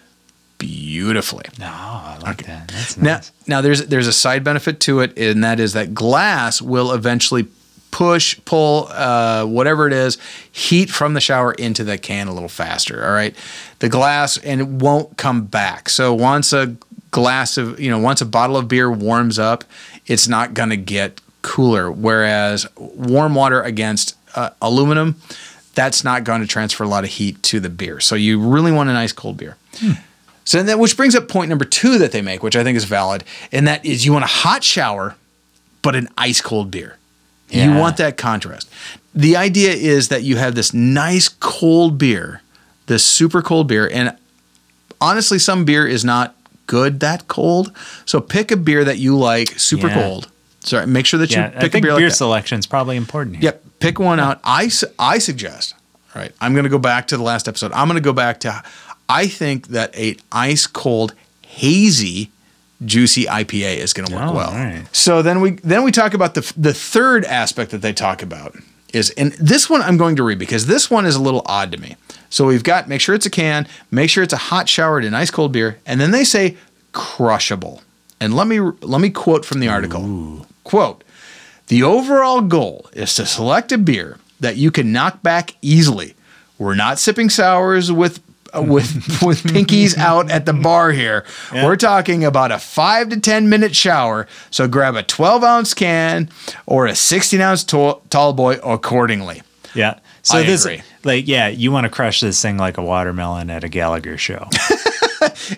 beautifully. 0.58 1.44
Oh, 1.60 1.64
I 1.64 2.18
like 2.22 2.44
that. 2.46 2.68
That's 2.68 2.96
Now, 2.96 3.14
nice. 3.14 3.32
now 3.46 3.60
there's 3.60 3.86
there's 3.86 4.06
a 4.06 4.12
side 4.12 4.44
benefit 4.44 4.80
to 4.80 5.00
it, 5.00 5.16
and 5.18 5.42
that 5.44 5.58
is 5.60 5.72
that 5.72 5.94
glass 5.94 6.60
will 6.60 6.92
eventually 6.92 7.48
push, 7.90 8.38
pull, 8.44 8.86
uh, 8.90 9.44
whatever 9.44 9.86
it 9.86 9.92
is, 9.92 10.16
heat 10.52 10.90
from 10.90 11.14
the 11.14 11.20
shower 11.20 11.52
into 11.52 11.82
the 11.82 11.98
can 11.98 12.28
a 12.28 12.32
little 12.32 12.48
faster. 12.48 13.04
All 13.04 13.12
right, 13.12 13.34
the 13.80 13.88
glass 13.88 14.36
and 14.38 14.60
it 14.60 14.68
won't 14.68 15.16
come 15.16 15.46
back. 15.46 15.88
So 15.88 16.14
once 16.14 16.52
a 16.52 16.76
glass 17.10 17.56
of 17.56 17.80
you 17.80 17.90
know 17.90 17.98
once 17.98 18.20
a 18.20 18.26
bottle 18.26 18.56
of 18.56 18.68
beer 18.68 18.90
warms 18.90 19.38
up, 19.38 19.64
it's 20.06 20.28
not 20.28 20.54
gonna 20.54 20.76
get 20.76 21.20
cooler. 21.42 21.90
Whereas 21.90 22.66
warm 22.76 23.34
water 23.34 23.62
against 23.62 24.16
uh, 24.34 24.50
aluminum, 24.60 25.16
that's 25.74 26.04
not 26.04 26.24
going 26.24 26.40
to 26.40 26.46
transfer 26.46 26.84
a 26.84 26.88
lot 26.88 27.04
of 27.04 27.10
heat 27.10 27.42
to 27.44 27.60
the 27.60 27.68
beer. 27.70 28.00
So 28.00 28.14
you 28.14 28.40
really 28.40 28.72
want 28.72 28.90
a 28.90 28.92
nice 28.92 29.12
cold 29.12 29.36
beer. 29.36 29.56
So 30.44 30.62
that 30.62 30.78
which 30.78 30.96
brings 30.96 31.14
up 31.14 31.28
point 31.28 31.48
number 31.48 31.64
two 31.64 31.98
that 31.98 32.12
they 32.12 32.22
make, 32.22 32.42
which 32.42 32.56
I 32.56 32.64
think 32.64 32.76
is 32.76 32.84
valid, 32.84 33.24
and 33.52 33.68
that 33.68 33.84
is 33.84 34.04
you 34.04 34.12
want 34.12 34.24
a 34.24 34.28
hot 34.28 34.64
shower, 34.64 35.14
but 35.82 35.94
an 35.94 36.08
ice 36.18 36.40
cold 36.40 36.70
beer. 36.70 36.96
You 37.50 37.74
want 37.74 37.96
that 37.96 38.16
contrast. 38.16 38.70
The 39.12 39.36
idea 39.36 39.72
is 39.72 40.08
that 40.08 40.22
you 40.22 40.36
have 40.36 40.54
this 40.54 40.72
nice 40.72 41.28
cold 41.28 41.98
beer, 41.98 42.42
this 42.86 43.04
super 43.04 43.42
cold 43.42 43.66
beer, 43.66 43.88
and 43.92 44.16
honestly, 45.00 45.38
some 45.38 45.64
beer 45.64 45.86
is 45.86 46.04
not 46.04 46.36
good 46.66 47.00
that 47.00 47.26
cold. 47.26 47.72
So 48.06 48.20
pick 48.20 48.52
a 48.52 48.56
beer 48.56 48.84
that 48.84 48.98
you 48.98 49.16
like 49.18 49.58
super 49.58 49.88
Yeah. 49.88 49.94
cold. 49.94 50.28
Sorry, 50.62 50.86
make 50.86 51.06
sure 51.06 51.18
that 51.18 51.30
you 51.30 51.38
Yeah, 51.38 51.48
pick 51.48 51.56
I 51.56 51.60
think 51.68 51.74
a 51.84 51.88
beer 51.88 51.96
beer, 51.96 52.06
like 52.08 52.14
selection 52.16 52.58
is 52.58 52.66
probably 52.66 52.96
important 52.96 53.36
here. 53.36 53.44
Yep. 53.44 53.64
Pick 53.80 53.98
one 53.98 54.20
out. 54.20 54.40
I, 54.44 54.70
I 54.98 55.18
suggest, 55.18 55.74
all 56.14 56.20
right, 56.20 56.32
I'm 56.40 56.52
going 56.52 56.64
to 56.64 56.70
go 56.70 56.78
back 56.78 57.06
to 57.08 57.16
the 57.16 57.22
last 57.22 57.48
episode. 57.48 57.72
I'm 57.72 57.88
going 57.88 57.96
to 57.96 58.04
go 58.04 58.12
back 58.12 58.40
to, 58.40 58.62
I 59.08 59.26
think 59.26 59.68
that 59.68 59.96
a 59.96 60.16
ice 60.30 60.66
cold, 60.66 61.14
hazy, 61.42 62.30
juicy 62.84 63.24
IPA 63.24 63.76
is 63.78 63.92
going 63.94 64.06
to 64.08 64.14
work 64.14 64.24
Oh, 64.28 64.32
well. 64.34 64.50
all 64.50 64.54
right. 64.56 64.84
So 64.92 65.22
then 65.22 65.40
we 65.40 65.52
then 65.62 65.82
we 65.82 65.90
talk 65.92 66.14
about 66.14 66.34
the 66.34 66.50
the 66.56 66.72
third 66.74 67.24
aspect 67.24 67.70
that 67.72 67.78
they 67.82 67.92
talk 67.92 68.22
about 68.22 68.54
is 68.92 69.10
and 69.10 69.32
this 69.32 69.68
one 69.70 69.82
I'm 69.82 69.96
going 69.96 70.16
to 70.16 70.22
read 70.22 70.38
because 70.38 70.66
this 70.66 70.90
one 70.90 71.04
is 71.06 71.14
a 71.16 71.20
little 71.22 71.42
odd 71.46 71.72
to 71.72 71.78
me. 71.78 71.96
So 72.30 72.46
we've 72.46 72.62
got 72.64 72.88
make 72.88 73.00
sure 73.00 73.14
it's 73.14 73.26
a 73.26 73.30
can, 73.30 73.66
make 73.90 74.08
sure 74.10 74.22
it's 74.22 74.32
a 74.32 74.36
hot 74.38 74.68
showered 74.68 75.04
and 75.04 75.14
ice 75.16 75.30
cold 75.30 75.52
beer, 75.52 75.78
and 75.86 76.00
then 76.00 76.10
they 76.10 76.24
say 76.24 76.56
crushable. 76.92 77.82
And 78.20 78.34
let 78.34 78.46
me 78.46 78.60
let 78.60 79.00
me 79.00 79.10
quote 79.10 79.44
from 79.44 79.60
the 79.60 79.68
article. 79.68 80.46
Quote: 80.64 81.02
The 81.68 81.82
overall 81.82 82.42
goal 82.42 82.90
is 82.92 83.14
to 83.14 83.26
select 83.26 83.72
a 83.72 83.78
beer 83.78 84.18
that 84.40 84.56
you 84.56 84.70
can 84.70 84.92
knock 84.92 85.22
back 85.22 85.54
easily. 85.62 86.14
We're 86.58 86.74
not 86.74 86.98
sipping 86.98 87.30
sours 87.30 87.90
with 87.90 88.20
uh, 88.54 88.62
with 88.62 88.94
with 89.22 89.42
pinkies 89.44 89.96
out 89.96 90.30
at 90.30 90.44
the 90.44 90.52
bar 90.52 90.92
here. 90.92 91.24
We're 91.52 91.76
talking 91.76 92.24
about 92.24 92.52
a 92.52 92.58
five 92.58 93.08
to 93.10 93.20
ten 93.20 93.48
minute 93.48 93.74
shower. 93.74 94.26
So 94.50 94.68
grab 94.68 94.96
a 94.96 95.02
twelve 95.02 95.42
ounce 95.42 95.72
can 95.72 96.28
or 96.66 96.86
a 96.86 96.94
sixteen 96.94 97.40
ounce 97.40 97.64
tall, 97.64 98.02
tall 98.10 98.32
boy 98.32 98.58
accordingly. 98.62 99.42
Yeah. 99.74 99.98
So 100.22 100.38
I 100.38 100.42
this, 100.42 100.64
agree. 100.64 100.82
like, 101.02 101.26
yeah, 101.26 101.48
you 101.48 101.72
want 101.72 101.84
to 101.84 101.90
crush 101.90 102.20
this 102.20 102.42
thing 102.42 102.58
like 102.58 102.76
a 102.76 102.82
watermelon 102.82 103.48
at 103.48 103.64
a 103.64 103.68
Gallagher 103.68 104.18
show. 104.18 104.48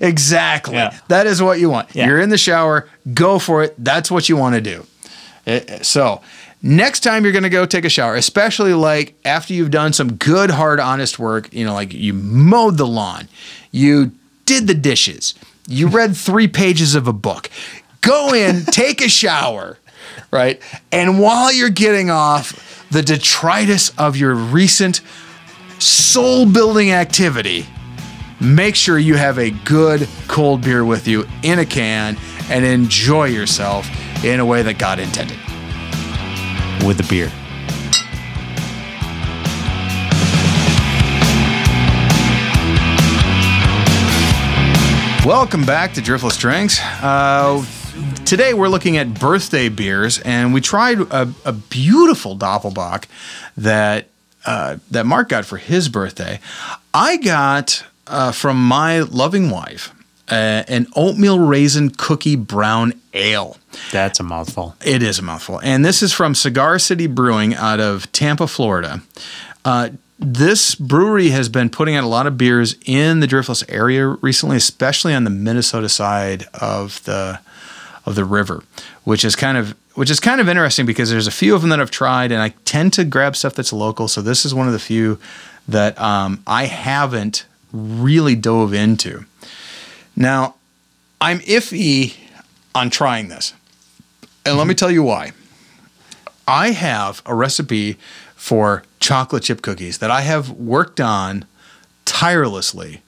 Exactly. 0.01 0.75
Yeah. 0.75 0.97
That 1.09 1.27
is 1.27 1.43
what 1.43 1.59
you 1.61 1.71
want. 1.71 1.95
Yeah. 1.95 2.07
You're 2.07 2.21
in 2.21 2.31
the 2.31 2.39
shower, 2.39 2.89
go 3.15 3.39
for 3.39 3.63
it. 3.63 3.75
That's 3.79 4.11
what 4.11 4.29
you 4.29 4.37
want 4.37 4.55
to 4.55 4.61
do. 4.61 4.87
Uh, 5.47 5.83
So, 5.83 6.21
next 6.63 7.01
time 7.01 7.25
you're 7.25 7.33
going 7.33 7.43
to 7.43 7.51
go 7.51 7.67
take 7.67 7.85
a 7.85 7.89
shower, 7.89 8.15
especially 8.15 8.75
like 8.75 9.15
after 9.25 9.53
you've 9.55 9.71
done 9.71 9.93
some 9.93 10.15
good, 10.15 10.51
hard, 10.51 10.79
honest 10.81 11.19
work, 11.19 11.53
you 11.53 11.65
know, 11.65 11.75
like 11.75 11.93
you 11.93 12.13
mowed 12.15 12.77
the 12.77 12.87
lawn, 12.87 13.29
you 13.73 14.13
did 14.45 14.67
the 14.67 14.75
dishes, 14.75 15.35
you 15.67 15.89
read 15.89 16.17
three 16.17 16.49
pages 16.49 16.95
of 16.95 17.07
a 17.09 17.13
book, 17.13 17.51
go 18.01 18.33
in, 18.35 18.65
take 18.67 19.01
a 19.01 19.09
shower, 19.09 19.79
right? 20.31 20.61
And 20.93 21.19
while 21.21 21.53
you're 21.53 21.71
getting 21.71 22.11
off 22.11 22.87
the 22.91 23.03
detritus 23.03 23.91
of 23.99 24.17
your 24.17 24.35
recent 24.35 25.01
soul 25.79 26.47
building 26.47 26.93
activity, 26.93 27.67
make 28.43 28.75
sure 28.75 28.99
you 28.99 29.17
have 29.17 29.39
a 29.39 29.51
good 29.51 30.09
cold 30.29 30.63
beer 30.63 30.85
with 30.85 31.07
you 31.07 31.27
in 31.43 31.59
a 31.61 31.67
can 31.67 32.17
and 32.51 32.65
enjoy 32.65 33.27
yourself 33.27 33.89
in 34.25 34.41
a 34.41 34.45
way 34.45 34.63
that 34.63 34.79
God 34.79 34.99
intended. 34.99 35.39
with 36.85 36.97
the 36.97 37.05
beer. 37.05 37.31
Welcome 45.25 45.65
back 45.65 45.95
to 45.95 46.01
Driftless 46.01 46.37
Drinks. 46.37 46.81
Uh, 47.01 47.65
today 48.25 48.55
we're 48.55 48.69
looking 48.69 48.97
at 48.97 49.15
birthday 49.21 49.69
beers, 49.69 50.19
and 50.19 50.53
we 50.53 50.61
tried 50.61 50.99
a, 50.99 51.33
a 51.45 51.53
beautiful 51.53 52.37
Doppelbock 52.37 53.05
that 53.57 54.09
uh, 54.45 54.79
that 54.91 55.07
Mark 55.07 55.29
got 55.29 55.45
for 55.45 55.59
his 55.59 55.89
birthday. 55.89 56.41
I 56.93 57.19
got 57.19 57.85
uh, 58.07 58.33
from 58.33 58.63
my 58.63 59.01
loving 59.01 59.51
wife 59.51 59.93
uh, 60.33 60.65
an 60.67 60.87
oatmeal 60.97 61.39
raisin 61.39 61.91
cookie 61.91 62.37
brown 62.37 62.95
ale. 63.13 63.59
That's 63.91 64.19
a 64.19 64.23
mouthful. 64.23 64.75
It 64.85 65.03
is 65.03 65.19
a 65.19 65.23
mouthful. 65.23 65.61
And 65.63 65.85
this 65.85 66.03
is 66.03 66.13
from 66.13 66.35
Cigar 66.35 66.79
City 66.79 67.07
Brewing 67.07 67.55
out 67.55 67.81
of 67.81 68.11
Tampa, 68.13 68.47
Florida. 68.47 69.03
Uh, 69.65 69.91
this 70.19 70.75
brewery 70.75 71.31
has 71.31 71.49
been 71.49 71.69
putting 71.69 71.97
out 71.97 72.05
a 72.05 72.09
lot 72.09 72.27
of 72.27 72.39
beers 72.39 72.77
in 72.87 73.21
the 73.21 73.27
Driftless 73.27 73.65
area 73.69 74.07
recently, 74.07 74.57
especially 74.57 75.13
on 75.13 75.25
the 75.25 75.31
Minnesota 75.31 75.89
side 75.89 76.47
of 76.55 77.03
the 77.05 77.41
of 78.05 78.15
the 78.15 78.25
river, 78.25 78.65
which 79.05 79.25
is 79.25 79.37
kind 79.37 79.59
of 79.59 79.77
which 79.95 80.11
is 80.11 80.19
kind 80.19 80.41
of 80.41 80.49
interesting 80.49 80.87
because 80.87 81.11
there's 81.11 81.27
a 81.27 81.33
few 81.33 81.55
of 81.55 81.61
them 81.61 81.71
that 81.71 81.81
I've 81.81 81.91
tried, 81.91 82.33
and 82.33 82.41
I 82.41 82.51
tend 82.65 82.93
to 82.95 83.05
grab 83.05 83.37
stuff 83.37 83.55
that's 83.55 83.73
local. 83.73 84.09
So 84.09 84.23
this 84.23 84.45
is 84.45 84.55
one 84.55 84.67
of 84.67 84.73
the 84.73 84.79
few 84.79 85.19
that 85.69 86.01
um, 86.01 86.43
I 86.47 86.67
haven't 86.67 87.45
really 87.73 88.35
dove 88.35 88.75
into. 88.75 89.25
Now, 90.15 90.57
I'm 91.21 91.41
iffy 91.41 92.17
on 92.75 92.91
trying 92.91 93.29
this. 93.29 93.55
And 94.45 94.57
let 94.57 94.67
me 94.67 94.75
mm-hmm. 94.75 94.79
tell 94.79 94.91
you 94.91 95.03
why. 95.03 95.33
I 96.47 96.73
have 96.73 97.23
a 97.25 97.35
recipe 97.35 97.97
for 98.35 98.83
chocolate 98.99 99.45
chip 99.45 99.63
cookies 99.63 99.99
that 99.99 100.11
I 100.11 100.23
have 100.23 100.51
worked 100.51 101.01
on 101.01 101.45
tirelessly 102.05 103.03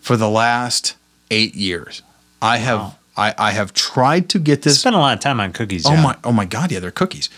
for 0.00 0.16
the 0.16 0.28
last 0.28 0.94
eight 1.30 1.54
years. 1.54 2.02
I 2.40 2.58
have 2.58 2.96
I, 3.16 3.34
I 3.36 3.50
have 3.50 3.74
tried 3.74 4.28
to 4.30 4.38
get 4.38 4.62
this 4.62 4.80
Spent 4.80 4.94
a 4.94 4.98
lot 5.00 5.14
of 5.14 5.20
time 5.20 5.40
on 5.40 5.52
cookies. 5.52 5.84
Oh 5.84 5.90
John. 5.90 6.02
my! 6.02 6.16
Oh 6.22 6.32
my 6.32 6.44
God! 6.44 6.70
Yeah, 6.70 6.78
they're 6.78 6.92
cookies, 6.92 7.28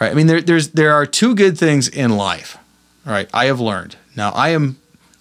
right? 0.00 0.10
I 0.10 0.14
mean, 0.14 0.26
there, 0.26 0.40
there's 0.40 0.68
there 0.68 0.94
are 0.94 1.04
two 1.04 1.34
good 1.34 1.58
things 1.58 1.86
in 1.86 2.16
life, 2.16 2.56
right? 3.04 3.28
I 3.34 3.44
have 3.44 3.60
learned. 3.60 3.96
Now, 4.16 4.30
I 4.30 4.48
am, 4.48 4.78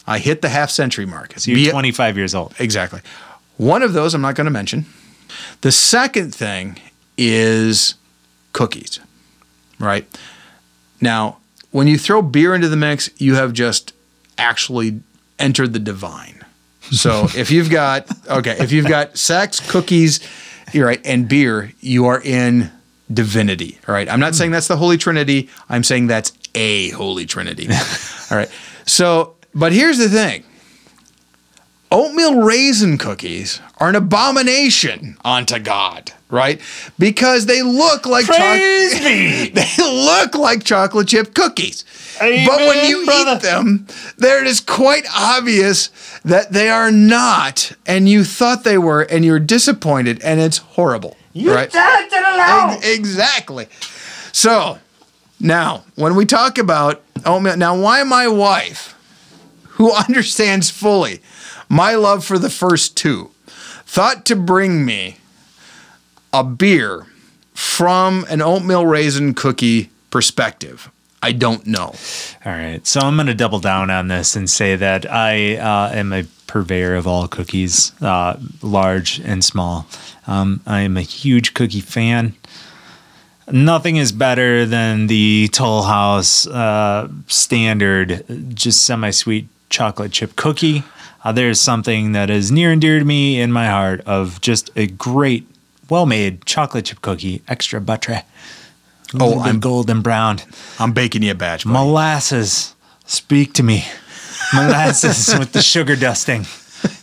I 0.08 0.20
hit 0.20 0.42
the 0.42 0.50
half 0.50 0.72
century 0.72 1.06
mark. 1.06 1.34
So 1.38 1.52
you're 1.52 1.58
Be 1.58 1.70
25 1.72 2.18
years 2.18 2.34
old. 2.34 2.56
exactly. 2.60 3.02
One 3.58 3.82
of 3.82 3.94
those 3.94 4.14
I'm 4.14 4.22
not 4.22 4.36
going 4.36 4.46
to 4.46 4.52
mention. 4.52 4.86
The 5.62 5.72
second 5.72 6.34
thing 6.34 6.80
is 7.18 7.96
cookies, 8.54 9.00
right? 9.80 10.08
Now, 11.02 11.38
when 11.72 11.88
you 11.88 11.98
throw 11.98 12.22
beer 12.22 12.56
into 12.56 12.70
the 12.70 12.78
mix, 12.78 13.10
you 13.18 13.36
have 13.36 13.54
just 13.54 13.94
actually 14.38 15.02
entered 15.40 15.74
the 15.74 15.80
divine. 15.80 16.46
So 16.92 17.28
if 17.36 17.52
you've 17.52 17.70
got 17.70 18.08
okay, 18.30 18.56
if 18.60 18.72
you've 18.72 18.88
got 18.88 19.18
sex, 19.18 19.60
cookies, 19.60 20.20
you're 20.72 20.88
right, 20.88 21.02
and 21.06 21.28
beer, 21.28 21.74
you 21.82 22.06
are 22.06 22.22
in 22.22 22.72
divinity. 23.12 23.80
All 23.88 23.94
right. 23.94 24.10
I'm 24.10 24.20
not 24.20 24.36
saying 24.36 24.52
that's 24.52 24.68
the 24.68 24.78
Holy 24.78 24.98
Trinity. 24.98 25.50
I'm 25.70 25.84
saying 25.84 26.08
that's 26.08 26.32
a 26.56 26.90
Holy 26.90 27.26
Trinity. 27.26 27.68
all 28.32 28.38
right. 28.38 28.50
So, 28.86 29.36
but 29.58 29.72
here's 29.74 29.98
the 29.98 30.10
thing. 30.10 30.44
Oatmeal 31.90 32.42
raisin 32.42 32.98
cookies 32.98 33.62
are 33.78 33.88
an 33.88 33.96
abomination 33.96 35.16
unto 35.24 35.58
God, 35.58 36.12
right? 36.30 36.60
Because 37.00 37.46
they 37.46 37.62
look 37.62 38.06
like 38.06 38.26
Praise 38.26 38.92
choc- 38.94 39.04
me. 39.06 39.50
they 39.54 39.72
look 39.78 40.36
like 40.36 40.66
chocolate 40.66 41.08
chip 41.08 41.34
cookies. 41.34 41.86
but 42.20 42.58
when 42.60 42.90
you 42.90 43.06
brother. 43.06 43.38
eat 43.38 43.42
them, 43.42 43.88
there 44.18 44.42
it 44.42 44.48
is 44.48 44.60
quite 44.60 45.06
obvious 45.16 45.88
that 46.26 46.52
they 46.52 46.70
are 46.70 46.92
not, 46.92 47.72
and 47.86 48.10
you 48.10 48.26
thought 48.26 48.66
they 48.66 48.78
were, 48.78 49.04
and 49.04 49.24
you're 49.24 49.40
disappointed, 49.40 50.22
and 50.24 50.42
it's 50.42 50.58
horrible. 50.58 51.16
You 51.32 51.54
right? 51.54 51.72
Ex- 52.76 52.98
Exactly. 52.98 53.68
So 54.34 54.80
now, 55.40 55.86
when 55.96 56.16
we 56.16 56.26
talk 56.26 56.58
about 56.58 57.02
oatmeal, 57.26 57.56
now 57.56 57.80
why 57.80 58.04
my 58.04 58.28
wife, 58.28 58.94
who 59.78 59.92
understands 60.08 60.70
fully 60.70 61.22
my 61.70 61.96
love 61.96 62.24
for 62.24 62.38
the 62.38 62.50
first 62.50 62.96
two, 62.96 63.32
thought 63.86 64.26
to 64.26 64.36
bring 64.36 64.86
me 64.86 65.18
a 66.34 66.44
beer 66.44 67.06
from 67.54 68.26
an 68.30 68.42
oatmeal 68.42 68.86
raisin 68.86 69.34
cookie 69.34 69.90
perspective, 70.12 70.92
I 71.22 71.32
don't 71.32 71.66
know. 71.66 71.96
All 72.46 72.52
right. 72.52 72.86
So 72.86 73.00
I'm 73.00 73.16
going 73.16 73.28
to 73.28 73.34
double 73.34 73.60
down 73.60 73.90
on 73.90 74.08
this 74.08 74.36
and 74.36 74.50
say 74.50 74.76
that 74.76 75.12
I 75.12 75.58
uh, 75.58 75.92
am 75.94 76.14
a 76.14 76.26
purveyor 76.46 76.96
of 76.96 77.08
all 77.08 77.28
cookies, 77.28 77.92
uh, 78.02 78.40
large 78.62 79.20
and 79.20 79.44
small. 79.44 79.88
Um, 80.28 80.62
I 80.68 80.82
am 80.82 80.96
a 80.96 81.02
huge 81.02 81.54
cookie 81.54 81.82
fan. 81.82 82.36
Nothing 83.50 83.96
is 83.96 84.12
better 84.12 84.66
than 84.66 85.08
the 85.08 85.48
Toll 85.52 85.84
House 85.84 86.46
uh, 86.46 87.10
standard, 87.28 88.24
just 88.54 88.86
semi 88.86 89.10
sweet 89.12 89.48
chocolate 89.70 90.12
chip 90.12 90.36
cookie. 90.36 90.84
Uh, 91.24 91.32
there's 91.32 91.60
something 91.60 92.12
that 92.14 92.30
is 92.30 92.52
near 92.52 92.72
and 92.72 92.80
dear 92.82 93.00
to 93.00 93.06
me 93.06 93.40
in 93.42 93.52
my 93.52 93.68
heart 93.68 94.02
of 94.02 94.40
just 94.42 94.70
a 94.76 94.88
great, 94.88 95.48
well 95.90 96.06
made 96.06 96.46
chocolate 96.46 96.86
chip 96.86 97.02
cookie, 97.02 97.42
extra 97.48 97.82
buttery. 97.82 98.20
Oh, 99.20 99.40
I'm- 99.40 99.60
golden 99.60 100.02
brown. 100.02 100.40
I'm 100.80 100.92
baking 100.94 101.24
you 101.24 101.32
a 101.32 101.36
batch. 101.36 101.64
buddy. 101.64 101.74
Molasses, 101.74 102.76
speak 103.06 103.54
to 103.54 103.64
me. 103.64 103.86
Molasses 104.54 105.34
with 105.40 105.52
the 105.54 105.62
sugar 105.62 105.96
dusting. 105.96 106.46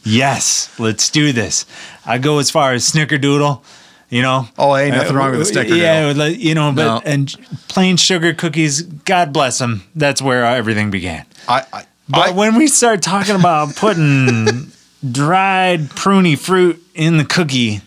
Yes, 0.05 0.71
let's 0.79 1.11
do 1.11 1.33
this. 1.33 1.67
I 2.07 2.19
go 2.19 2.39
as 2.39 2.51
far 2.51 2.73
as 2.73 2.91
snickerdoodle. 2.91 3.63
You 4.11 4.23
know. 4.23 4.47
Oh, 4.59 4.77
ain't 4.77 4.95
nothing 4.95 5.17
wrong 5.17 5.33
with 5.33 5.41
a 5.41 5.53
snickerdoodle. 5.53 5.79
Yeah, 5.79 6.13
like, 6.15 6.39
you 6.39 6.55
know, 6.55 6.73
but 6.73 6.85
No. 6.85 7.03
and 7.05 7.35
plain 7.69 7.97
sugar 7.97 8.33
cookies. 8.33 8.83
God 8.83 9.33
bless 9.33 9.59
them. 9.59 9.83
That's 9.95 10.23
where 10.23 10.45
everything 10.45 10.91
began. 10.91 11.27
I, 11.49 11.65
I, 11.73 11.87
But 12.09 12.29
I- 12.29 12.31
when 12.33 12.57
we 12.57 12.67
start 12.67 13.03
talking 13.03 13.35
about 13.35 13.77
putting 13.77 14.71
dried 15.11 15.91
pruny 15.91 16.39
fruit 16.39 16.83
in 16.95 17.17
the 17.19 17.25
cookie, 17.25 17.81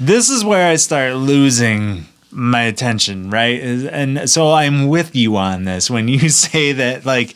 this 0.00 0.28
is 0.28 0.44
where 0.44 0.68
I 0.70 0.76
start 0.76 1.14
losing 1.16 2.06
my 2.30 2.62
attention, 2.62 3.30
right? 3.30 3.60
And 3.60 4.28
so 4.28 4.52
I'm 4.52 4.88
with 4.88 5.14
you 5.14 5.36
on 5.36 5.64
this. 5.64 5.88
When 5.90 6.08
you 6.08 6.28
say 6.30 6.72
that, 6.72 7.06
like, 7.06 7.34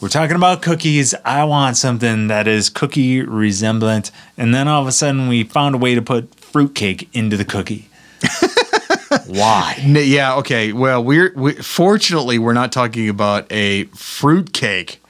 we're 0.00 0.08
talking 0.08 0.34
about 0.36 0.62
cookies, 0.62 1.14
I 1.24 1.44
want 1.44 1.76
something 1.76 2.26
that 2.26 2.48
is 2.48 2.68
cookie 2.68 3.22
resemblant. 3.22 4.10
And 4.36 4.52
then 4.54 4.66
all 4.66 4.82
of 4.82 4.88
a 4.88 4.92
sudden, 4.92 5.28
we 5.28 5.44
found 5.44 5.76
a 5.76 5.78
way 5.78 5.94
to 5.94 6.02
put 6.02 6.34
fruitcake 6.34 7.08
into 7.12 7.36
the 7.36 7.44
cookie. 7.44 7.88
Why? 9.26 9.76
Yeah. 9.86 10.36
Okay. 10.36 10.72
Well, 10.72 11.04
we're 11.04 11.32
we, 11.36 11.52
fortunately 11.54 12.38
we're 12.38 12.52
not 12.54 12.72
talking 12.72 13.08
about 13.08 13.46
a 13.52 13.84
fruitcake 13.84 15.01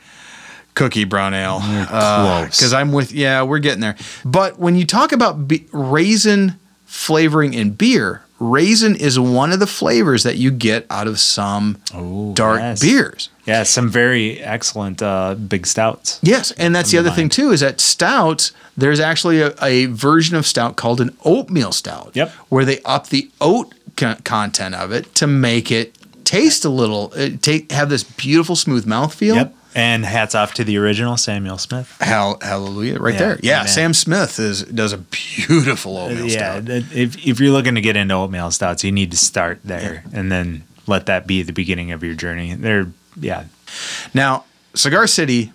cookie 0.74 1.04
brown 1.04 1.34
ale 1.34 1.60
close. 1.60 2.56
because 2.56 2.72
I'm 2.72 2.92
with. 2.92 3.12
Yeah, 3.12 3.42
we're 3.42 3.58
getting 3.58 3.80
there. 3.80 3.96
But 4.24 4.58
when 4.58 4.74
you 4.76 4.86
talk 4.86 5.12
about 5.12 5.46
be- 5.48 5.66
raisin 5.72 6.58
flavoring 6.86 7.54
in 7.54 7.70
beer, 7.70 8.22
raisin 8.38 8.96
is 8.96 9.18
one 9.18 9.52
of 9.52 9.60
the 9.60 9.66
flavors 9.66 10.22
that 10.24 10.36
you 10.36 10.50
get 10.50 10.86
out 10.90 11.06
of 11.06 11.18
some 11.18 11.78
Oh, 11.94 12.32
dark 12.34 12.60
yes. 12.60 12.80
beers. 12.80 13.28
Yeah, 13.46 13.64
some 13.64 13.88
very 13.88 14.38
excellent 14.40 15.02
uh, 15.02 15.34
big 15.34 15.66
stouts. 15.66 16.20
Yes, 16.22 16.52
and 16.52 16.74
that's 16.74 16.90
the 16.92 16.98
other 16.98 17.10
thing 17.10 17.28
too 17.28 17.50
is 17.50 17.60
that 17.60 17.80
stouts. 17.80 18.52
There's 18.76 19.00
actually 19.00 19.42
a, 19.42 19.52
a 19.62 19.86
version 19.86 20.36
of 20.36 20.46
stout 20.46 20.76
called 20.76 21.00
an 21.00 21.16
oatmeal 21.24 21.72
stout. 21.72 22.12
Yep. 22.14 22.30
Where 22.48 22.64
they 22.64 22.80
up 22.82 23.08
the 23.08 23.30
oat 23.40 23.74
co- 23.96 24.16
content 24.24 24.74
of 24.74 24.92
it 24.92 25.14
to 25.16 25.26
make 25.26 25.70
it 25.70 25.96
taste 26.24 26.64
a 26.64 26.68
little, 26.70 27.12
uh, 27.16 27.30
take 27.42 27.70
have 27.72 27.88
this 27.90 28.04
beautiful 28.04 28.54
smooth 28.56 28.86
mouthfeel. 28.86 29.34
Yep. 29.34 29.54
And 29.74 30.04
hats 30.04 30.34
off 30.34 30.52
to 30.54 30.64
the 30.64 30.76
original 30.76 31.16
Samuel 31.16 31.56
Smith. 31.58 31.96
Hall- 32.00 32.38
hallelujah, 32.42 32.98
right 32.98 33.14
Yeah, 33.14 33.18
there. 33.20 33.40
Yeah, 33.42 33.56
amen. 33.60 33.68
Sam 33.68 33.94
Smith 33.94 34.38
is 34.38 34.62
does 34.64 34.92
a 34.92 34.98
beautiful 34.98 35.96
oatmeal 35.96 36.26
yeah, 36.26 36.60
stout. 36.60 36.68
if 36.94 37.26
if 37.26 37.40
you're 37.40 37.52
looking 37.52 37.74
to 37.76 37.80
get 37.80 37.96
into 37.96 38.14
oatmeal 38.14 38.50
stouts, 38.50 38.84
you 38.84 38.92
need 38.92 39.10
to 39.12 39.16
start 39.16 39.60
there 39.64 40.04
and 40.12 40.30
then 40.30 40.64
let 40.86 41.06
that 41.06 41.26
be 41.26 41.42
the 41.42 41.52
beginning 41.52 41.90
of 41.92 42.02
your 42.02 42.14
journey. 42.14 42.54
They're 42.54 42.88
yeah. 43.18 43.44
Now, 44.12 44.44
Cigar 44.74 45.06
City, 45.06 45.52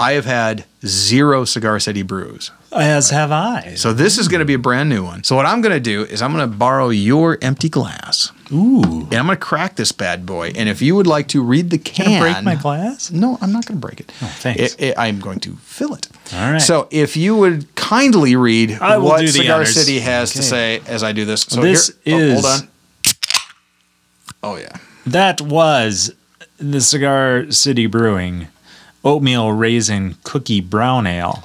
I 0.00 0.12
have 0.12 0.24
had 0.24 0.64
zero 0.84 1.44
Cigar 1.44 1.78
City 1.78 2.02
brews. 2.02 2.50
As 2.72 3.10
have 3.10 3.30
I. 3.32 3.74
So 3.76 3.92
this 3.92 4.16
is 4.18 4.28
going 4.28 4.38
to 4.40 4.44
be 4.44 4.54
a 4.54 4.58
brand 4.58 4.88
new 4.88 5.04
one. 5.04 5.24
So 5.24 5.34
what 5.36 5.44
I'm 5.46 5.60
going 5.60 5.74
to 5.74 5.80
do 5.80 6.02
is 6.04 6.22
I'm 6.22 6.32
going 6.32 6.48
to 6.48 6.56
borrow 6.56 6.88
your 6.90 7.36
empty 7.42 7.68
glass. 7.68 8.32
Ooh. 8.52 8.82
And 8.82 9.14
I'm 9.14 9.26
going 9.26 9.36
to 9.38 9.44
crack 9.44 9.76
this 9.76 9.92
bad 9.92 10.26
boy. 10.26 10.52
And 10.56 10.68
if 10.68 10.82
you 10.82 10.96
would 10.96 11.06
like 11.06 11.28
to 11.28 11.42
read 11.42 11.70
the 11.70 11.78
can, 11.78 12.06
Can 12.06 12.14
I 12.14 12.32
break 12.32 12.44
my 12.44 12.54
glass? 12.56 13.10
No, 13.10 13.38
I'm 13.40 13.52
not 13.52 13.64
going 13.66 13.80
to 13.80 13.86
break 13.86 14.00
it. 14.00 14.10
Oh, 14.22 14.26
thanks. 14.38 14.60
It- 14.74 14.80
it- 14.80 14.98
I'm 14.98 15.20
going 15.20 15.38
to 15.40 15.54
fill 15.56 15.94
it. 15.94 16.08
All 16.34 16.52
right. 16.52 16.60
So 16.60 16.88
if 16.90 17.16
you 17.16 17.36
would 17.36 17.72
kindly 17.76 18.34
read 18.36 18.78
what 18.80 19.26
Cigar 19.28 19.56
honors. 19.56 19.74
City 19.74 20.00
has 20.00 20.32
to 20.32 20.42
say 20.42 20.80
as 20.86 21.02
I 21.02 21.12
do 21.12 21.24
this. 21.24 21.42
So 21.42 21.60
This 21.60 21.92
here, 22.04 22.16
oh, 22.16 22.32
hold 22.34 22.44
is- 22.44 22.62
on. 22.62 22.68
Oh 24.42 24.56
yeah. 24.56 24.76
That 25.06 25.40
was 25.40 26.12
the 26.58 26.80
Cigar 26.80 27.50
City 27.50 27.86
Brewing 27.86 28.48
oatmeal 29.04 29.52
raisin 29.52 30.16
cookie 30.24 30.60
brown 30.60 31.06
ale. 31.06 31.44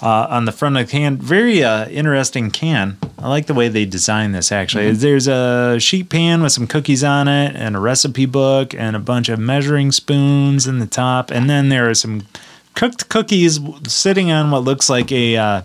Uh, 0.00 0.28
on 0.30 0.44
the 0.44 0.52
front 0.52 0.76
of 0.76 0.86
the 0.86 0.90
can, 0.92 1.16
very 1.16 1.64
uh, 1.64 1.88
interesting 1.88 2.52
can. 2.52 2.96
I 3.18 3.28
like 3.28 3.46
the 3.46 3.54
way 3.54 3.68
they 3.68 3.84
designed 3.84 4.32
this. 4.32 4.52
Actually, 4.52 4.92
there's 4.92 5.26
a 5.26 5.78
sheet 5.80 6.08
pan 6.08 6.40
with 6.40 6.52
some 6.52 6.68
cookies 6.68 7.02
on 7.02 7.26
it, 7.26 7.56
and 7.56 7.74
a 7.74 7.80
recipe 7.80 8.26
book, 8.26 8.72
and 8.74 8.94
a 8.94 9.00
bunch 9.00 9.28
of 9.28 9.40
measuring 9.40 9.90
spoons 9.90 10.68
in 10.68 10.78
the 10.78 10.86
top, 10.86 11.32
and 11.32 11.50
then 11.50 11.68
there 11.68 11.90
are 11.90 11.94
some 11.94 12.28
cooked 12.76 13.08
cookies 13.08 13.58
sitting 13.88 14.30
on 14.30 14.52
what 14.52 14.62
looks 14.62 14.88
like 14.88 15.10
a 15.10 15.36
uh, 15.36 15.62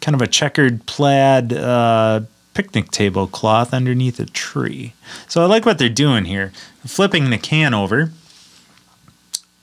kind 0.00 0.14
of 0.14 0.22
a 0.22 0.26
checkered 0.26 0.86
plaid 0.86 1.52
uh, 1.52 2.22
picnic 2.54 2.90
table 2.90 3.26
cloth 3.26 3.74
underneath 3.74 4.18
a 4.18 4.26
tree. 4.26 4.94
So 5.28 5.42
I 5.42 5.46
like 5.46 5.66
what 5.66 5.78
they're 5.78 5.90
doing 5.90 6.24
here. 6.24 6.52
Flipping 6.86 7.28
the 7.28 7.36
can 7.36 7.74
over. 7.74 8.10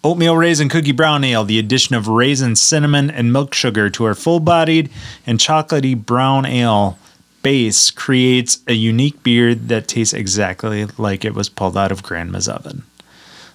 Oatmeal 0.01 0.37
raisin 0.37 0.69
cookie 0.69 0.93
brown 0.93 1.25
ale, 1.25 1.43
the 1.43 1.59
addition 1.59 1.93
of 1.93 2.07
raisin, 2.07 2.55
cinnamon, 2.55 3.11
and 3.11 3.33
milk 3.33 3.53
sugar 3.53 3.89
to 3.89 4.05
our 4.05 4.15
full 4.15 4.39
bodied 4.39 4.89
and 5.27 5.39
chocolatey 5.39 5.93
brown 6.05 6.45
ale 6.45 6.97
base 7.41 7.91
creates 7.91 8.59
a 8.67 8.73
unique 8.73 9.21
beer 9.23 9.53
that 9.53 9.87
tastes 9.89 10.13
exactly 10.13 10.85
like 10.97 11.25
it 11.25 11.33
was 11.33 11.49
pulled 11.49 11.77
out 11.77 11.91
of 11.91 12.01
grandma's 12.01 12.47
oven. 12.47 12.83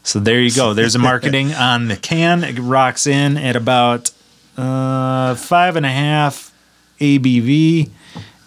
So 0.02 0.20
there 0.20 0.40
you 0.40 0.52
go. 0.52 0.74
There's 0.74 0.94
a 0.94 0.98
marketing 1.10 1.54
on 1.54 1.88
the 1.88 1.96
can. 1.96 2.44
It 2.44 2.58
rocks 2.58 3.06
in 3.06 3.38
at 3.38 3.56
about 3.56 4.10
uh, 4.56 5.34
five 5.36 5.76
and 5.76 5.86
a 5.86 5.90
half 5.90 6.52
ABV 7.00 7.90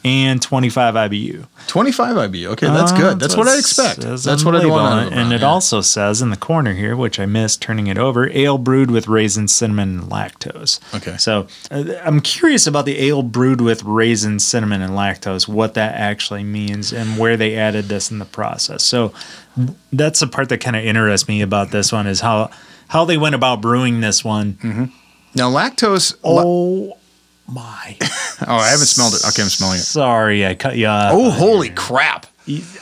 and 0.08 0.41
25 0.41 0.93
IBU. 0.96 1.46
25 1.67 2.15
IBU. 2.15 2.46
Okay, 2.48 2.67
that's 2.67 2.91
Uh, 2.91 2.98
good. 2.98 3.20
That's 3.20 3.36
what 3.36 3.48
I 3.48 3.58
expect. 3.58 4.00
That's 4.02 4.43
what 4.46 4.56
I'd 4.56 4.65
want. 4.65 4.65
label. 4.65 4.78
out 4.80 5.08
of 5.08 5.13
a 5.13 5.15
And 5.15 5.34
it 5.34 5.41
yeah. 5.41 5.48
also 5.48 5.82
says 5.82 6.22
in 6.22 6.30
the 6.30 6.38
corner 6.38 6.74
here, 6.74 6.96
which 6.96 7.20
I 7.20 7.26
missed 7.26 7.62
turning 7.62 7.88
it 7.88 7.98
over, 7.98 8.30
ale 8.32 8.58
brewed 8.58 8.89
with 8.91 9.08
raisin, 9.08 9.48
cinnamon, 9.48 10.00
and 10.00 10.10
lactose. 10.10 10.80
Okay. 10.96 11.17
So 11.17 11.48
uh, 11.72 11.84
I'm 12.04 12.20
curious 12.22 12.65
about 12.67 12.86
the 12.86 12.98
ale 13.00 13.22
brewed 13.24 13.62
with 13.62 13.84
raisin, 13.84 14.39
cinnamon, 14.39 14.82
and 14.82 14.93
lactose, 14.93 15.48
what 15.48 15.74
that 15.74 15.96
actually 15.96 16.43
means 16.43 16.91
and 16.93 17.17
where 17.17 17.36
they 17.38 17.56
added 17.56 17.86
this 17.86 18.10
in 18.12 18.20
the 18.20 18.26
process. 18.26 18.84
So 18.84 19.13
that's 19.91 20.20
the 20.20 20.28
part 20.28 20.50
that 20.50 20.60
kind 20.60 20.76
of 20.76 20.84
interests 20.86 21.28
me 21.28 21.41
about 21.41 21.72
this 21.72 21.91
one 21.91 22.08
is 22.08 22.22
how 22.22 22.50
how 22.89 23.04
they 23.04 23.17
went 23.17 23.36
about 23.36 23.60
brewing 23.62 24.00
this 24.02 24.24
one. 24.24 24.58
Now 25.36 25.50
lactose. 25.52 26.15
la- 26.24 26.43
Oh 26.46 26.98
my. 27.48 27.98
oh, 28.02 28.56
I 28.56 28.70
haven't 28.70 28.86
smelled 28.88 29.14
it. 29.14 29.22
Okay, 29.28 29.42
I'm 29.42 29.50
smelling 29.50 29.78
it. 29.80 29.84
Sorry, 29.84 30.46
I 30.46 30.54
cut 30.56 30.78
you 30.78 30.88
off. 30.88 31.12
Oh, 31.14 31.30
holy 31.32 31.70
crap! 31.70 32.28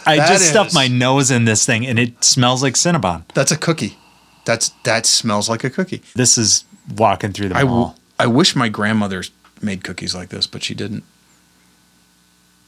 I 0.06 0.18
that 0.18 0.28
just 0.30 0.50
stuffed 0.50 0.70
is- 0.70 0.76
my 0.76 0.88
nose 0.88 1.32
in 1.32 1.46
this 1.46 1.66
thing 1.66 1.86
and 1.88 1.98
it 2.00 2.24
smells 2.24 2.62
like 2.64 2.74
Cinnabon. 2.76 3.24
That's 3.34 3.52
a 3.52 3.58
cookie. 3.58 3.98
That's 4.46 4.70
that 4.84 5.06
smells 5.06 5.50
like 5.50 5.64
a 5.64 5.70
cookie. 5.70 6.04
This 6.16 6.38
is 6.38 6.66
walking 6.96 7.32
through 7.32 7.50
the 7.50 7.56
I, 7.56 7.62
w- 7.62 7.80
mall. 7.80 7.96
I 8.20 8.28
wish 8.28 8.56
my 8.56 8.70
grandmother 8.70 9.24
made 9.62 9.84
cookies 9.84 10.14
like 10.14 10.30
this, 10.30 10.46
but 10.46 10.62
she 10.64 10.76
didn't. 10.76 11.04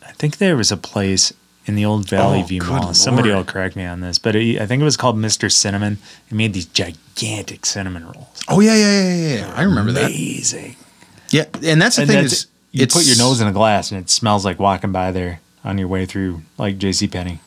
I 0.06 0.12
think 0.14 0.38
there 0.38 0.56
was 0.58 0.72
a 0.72 0.78
place 0.78 1.34
in 1.66 1.76
the 1.76 1.86
old 1.86 2.10
Valley 2.10 2.40
Oh, 2.42 2.46
View 2.46 2.62
good 2.62 2.70
Mall. 2.70 2.94
Somebody 2.94 3.30
Lord. 3.30 3.46
will 3.46 3.52
correct 3.52 3.76
me 3.76 3.86
on 3.86 4.00
this, 4.00 4.18
but 4.18 4.36
it, 4.36 4.60
I 4.62 4.66
think 4.66 4.82
it 4.82 4.86
was 4.86 4.98
called 4.98 5.18
Mr. 5.18 5.52
Cinnamon. 5.52 5.98
It 6.30 6.34
made 6.34 6.54
these 6.54 6.66
gigantic 6.66 7.66
cinnamon 7.66 8.06
rolls. 8.06 8.42
Oh 8.48 8.60
yeah, 8.62 8.74
yeah, 8.76 9.02
yeah, 9.04 9.16
yeah. 9.16 9.36
yeah. 9.48 9.54
I 9.56 9.64
remember 9.64 9.92
that. 9.92 10.06
Amazing. 10.06 10.76
Yeah, 11.30 11.46
and 11.64 11.82
that's 11.82 11.96
the 11.98 12.04
And 12.04 12.12
thing 12.12 12.22
that's, 12.22 12.34
is, 12.34 12.48
you 12.72 12.88
put 12.88 13.06
your 13.06 13.18
nose 13.18 13.42
in 13.42 13.48
a 13.48 13.52
glass 13.52 13.92
and 13.92 14.00
it 14.02 14.10
smells 14.10 14.46
like 14.46 14.60
walking 14.60 14.92
by 14.92 15.12
there 15.12 15.42
on 15.64 15.78
your 15.78 15.88
way 15.88 16.06
through 16.06 16.42
like 16.58 16.78
J.C. 16.78 17.08
Penney. 17.08 17.40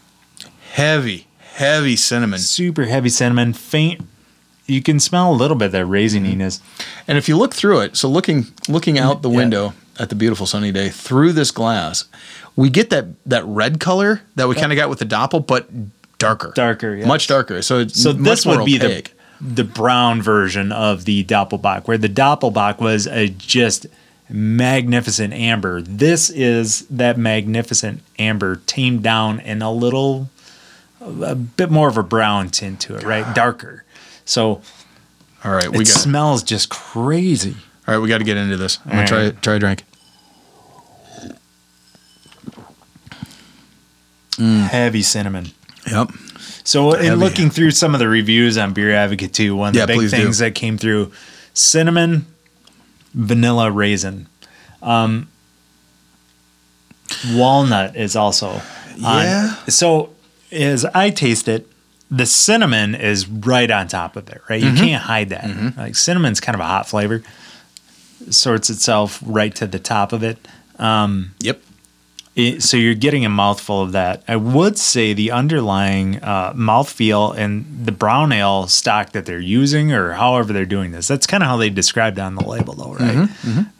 heavy, 0.73 1.27
heavy 1.39 1.97
cinnamon. 1.97 2.39
Super 2.39 2.85
heavy 2.85 3.09
cinnamon, 3.09 3.53
faint. 3.53 4.03
You 4.67 4.83
can 4.83 5.01
smell 5.01 5.33
a 5.33 5.35
little 5.35 5.57
bit 5.57 5.67
of 5.67 5.73
that 5.73 5.87
raisininess. 5.87 6.61
Mm-hmm. 6.61 7.03
And 7.09 7.19
if 7.19 7.29
you 7.29 7.37
look 7.37 7.55
through 7.55 7.81
it, 7.81 7.97
so 7.97 8.09
looking 8.09 8.47
looking 8.69 8.99
out 8.99 9.23
the 9.23 9.31
Yeah. 9.31 9.37
window 9.37 9.73
at 9.99 10.09
the 10.11 10.15
beautiful 10.15 10.47
sunny 10.47 10.71
day 10.73 10.89
through 10.91 11.33
this 11.33 11.51
glass, 11.51 12.05
we 12.57 12.71
get 12.71 12.91
that 12.91 13.07
that 13.27 13.45
red 13.47 13.81
color 13.81 14.21
that 14.37 14.49
we 14.49 14.55
kind 14.55 14.73
of 14.73 14.77
got 14.77 14.89
with 14.89 14.99
the 15.01 15.07
doppel, 15.07 15.45
but 15.45 15.69
darker, 16.19 16.53
Darker, 16.55 16.97
much 17.07 17.27
darker. 17.27 17.63
So 17.63 17.81
it's 17.81 18.01
So 18.01 18.13
this 18.13 18.47
would 18.47 18.65
be 18.65 18.77
opaque. 18.77 19.09
the 19.09 19.15
brown 19.41 20.21
version 20.23 20.71
of 20.73 21.05
the 21.05 21.25
Doppelbock, 21.25 21.87
where 21.89 21.99
the 21.99 22.09
Doppelbock 22.09 22.81
was 22.81 23.07
a 23.07 23.29
just 23.29 23.87
magnificent 24.29 25.33
amber. 25.33 25.83
This 25.83 26.31
is 26.31 26.87
that 26.89 27.19
magnificent 27.19 28.03
amber 28.19 28.57
tamed 28.67 29.03
down 29.03 29.41
in 29.41 29.63
a 29.63 29.73
little, 29.73 30.29
a 31.01 31.35
bit 31.35 31.71
more 31.71 31.89
of 31.89 31.97
a 31.97 32.03
brown 32.03 32.49
tint 32.51 32.81
to 32.83 32.97
it, 32.97 33.03
right? 33.03 33.35
Darker. 33.35 33.85
So 34.25 34.61
All 35.43 35.53
right, 35.53 35.69
we 35.69 35.79
it 35.79 35.89
got 35.89 36.01
smells 36.01 36.43
just 36.43 36.69
crazy. 36.69 37.57
all 37.89 37.95
right. 37.95 37.99
We 38.01 38.09
got 38.09 38.19
to 38.19 38.25
get 38.25 38.37
into 38.37 38.57
this. 38.57 38.79
I'm 38.85 38.91
gonna 38.91 39.01
All 39.03 39.07
try 39.09 39.31
try 39.31 39.55
a 39.55 39.59
drink. 39.59 39.85
Heavy 44.39 45.03
cinnamon. 45.03 45.51
Yep. 45.91 46.11
So 46.71 46.93
in 46.95 47.05
Heavy. 47.05 47.17
looking 47.17 47.51
through 47.51 47.73
some 47.73 47.95
of 47.95 47.99
the 47.99 48.09
reviews 48.09 48.57
on 48.57 48.73
Beer 48.73 48.93
Advocate 48.95 49.33
too, 49.33 49.57
one 49.57 49.69
of 49.71 49.75
the 49.75 49.87
big 49.89 49.97
please 49.97 50.11
do. 50.13 50.19
things 50.19 50.39
that 50.39 50.55
came 50.55 50.79
through 50.79 51.11
cinnamon, 51.53 52.27
vanilla 53.13 53.71
raisin. 53.73 54.29
Um, 54.81 55.29
walnut 57.33 57.97
is 57.97 58.15
also 58.17 58.49
on- 59.05 59.25
Yeah. 59.25 59.55
So 59.69 60.11
as 60.53 60.85
I 60.85 61.11
taste 61.11 61.49
it, 61.49 61.67
the 62.11 62.27
cinnamon 62.27 62.95
is 62.95 63.29
right 63.29 63.71
on 63.71 63.89
top 63.89 64.17
of 64.17 64.29
it, 64.29 64.41
right? 64.49 64.61
You 64.61 64.69
Mm-hmm. 64.71 64.85
can't 64.85 65.03
hide 65.03 65.29
that. 65.31 65.77
Like 65.77 65.95
cinnamon's 65.97 66.41
kind 66.41 66.55
of 66.55 66.61
a 66.61 66.65
hot 66.65 66.89
flavor. 66.89 67.23
Sorts 68.31 68.69
itself 68.71 69.21
right 69.25 69.55
to 69.57 69.67
the 69.67 69.79
top 69.79 70.13
of 70.13 70.23
it. 70.23 70.39
Um, 70.79 71.33
Yep. 71.41 71.63
It, 72.37 72.63
so 72.63 72.77
you're 72.77 72.95
getting 72.95 73.25
a 73.25 73.29
mouthful 73.29 73.83
of 73.83 73.93
that. 73.93 74.23
I 74.29 74.37
would 74.37 74.79
say 74.79 75.13
the 75.13 75.33
underlying 75.33 76.23
uh, 76.23 76.53
mouthfeel 76.53 77.37
and 77.37 77.85
the 77.85 77.91
brown 77.93 78.31
ale 78.31 78.69
stock 78.69 79.11
that 79.13 79.27
they're 79.27 79.41
using, 79.41 79.93
or 79.93 80.13
however 80.13 80.53
they're 80.53 80.65
doing 80.65 80.93
this, 80.93 81.09
that's 81.09 81.27
kind 81.27 81.43
of 81.43 81.49
how 81.49 81.57
they 81.57 81.71
described 81.71 82.21
on 82.21 82.37
the 82.37 82.45
label, 82.45 82.75
though, 82.75 82.95
right? 82.95 83.29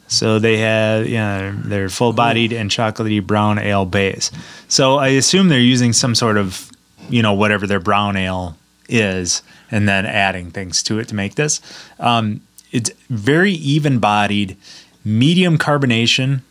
So 0.07 0.37
they 0.37 0.57
have, 0.57 1.07
you 1.07 1.15
know, 1.15 1.55
they're 1.63 1.87
full-bodied 1.87 2.51
and 2.51 2.69
chocolatey 2.69 3.25
brown 3.25 3.57
ale 3.57 3.85
base. 3.85 4.29
So 4.67 4.97
I 4.97 5.07
assume 5.07 5.47
they're 5.47 5.59
using 5.59 5.93
some 5.93 6.13
sort 6.13 6.35
of, 6.35 6.69
you 7.09 7.21
know, 7.21 7.33
whatever 7.33 7.65
their 7.65 7.79
brown 7.79 8.17
ale 8.17 8.57
is, 8.89 9.43
and 9.71 9.87
then 9.87 10.05
adding 10.05 10.51
things 10.51 10.83
to 10.83 10.99
it 10.99 11.07
to 11.07 11.15
make 11.15 11.35
this. 11.35 11.61
Um, 11.99 12.41
it's 12.73 12.91
very 13.09 13.53
even-bodied, 13.53 14.57
medium 15.05 15.57
carbonation 15.57 16.41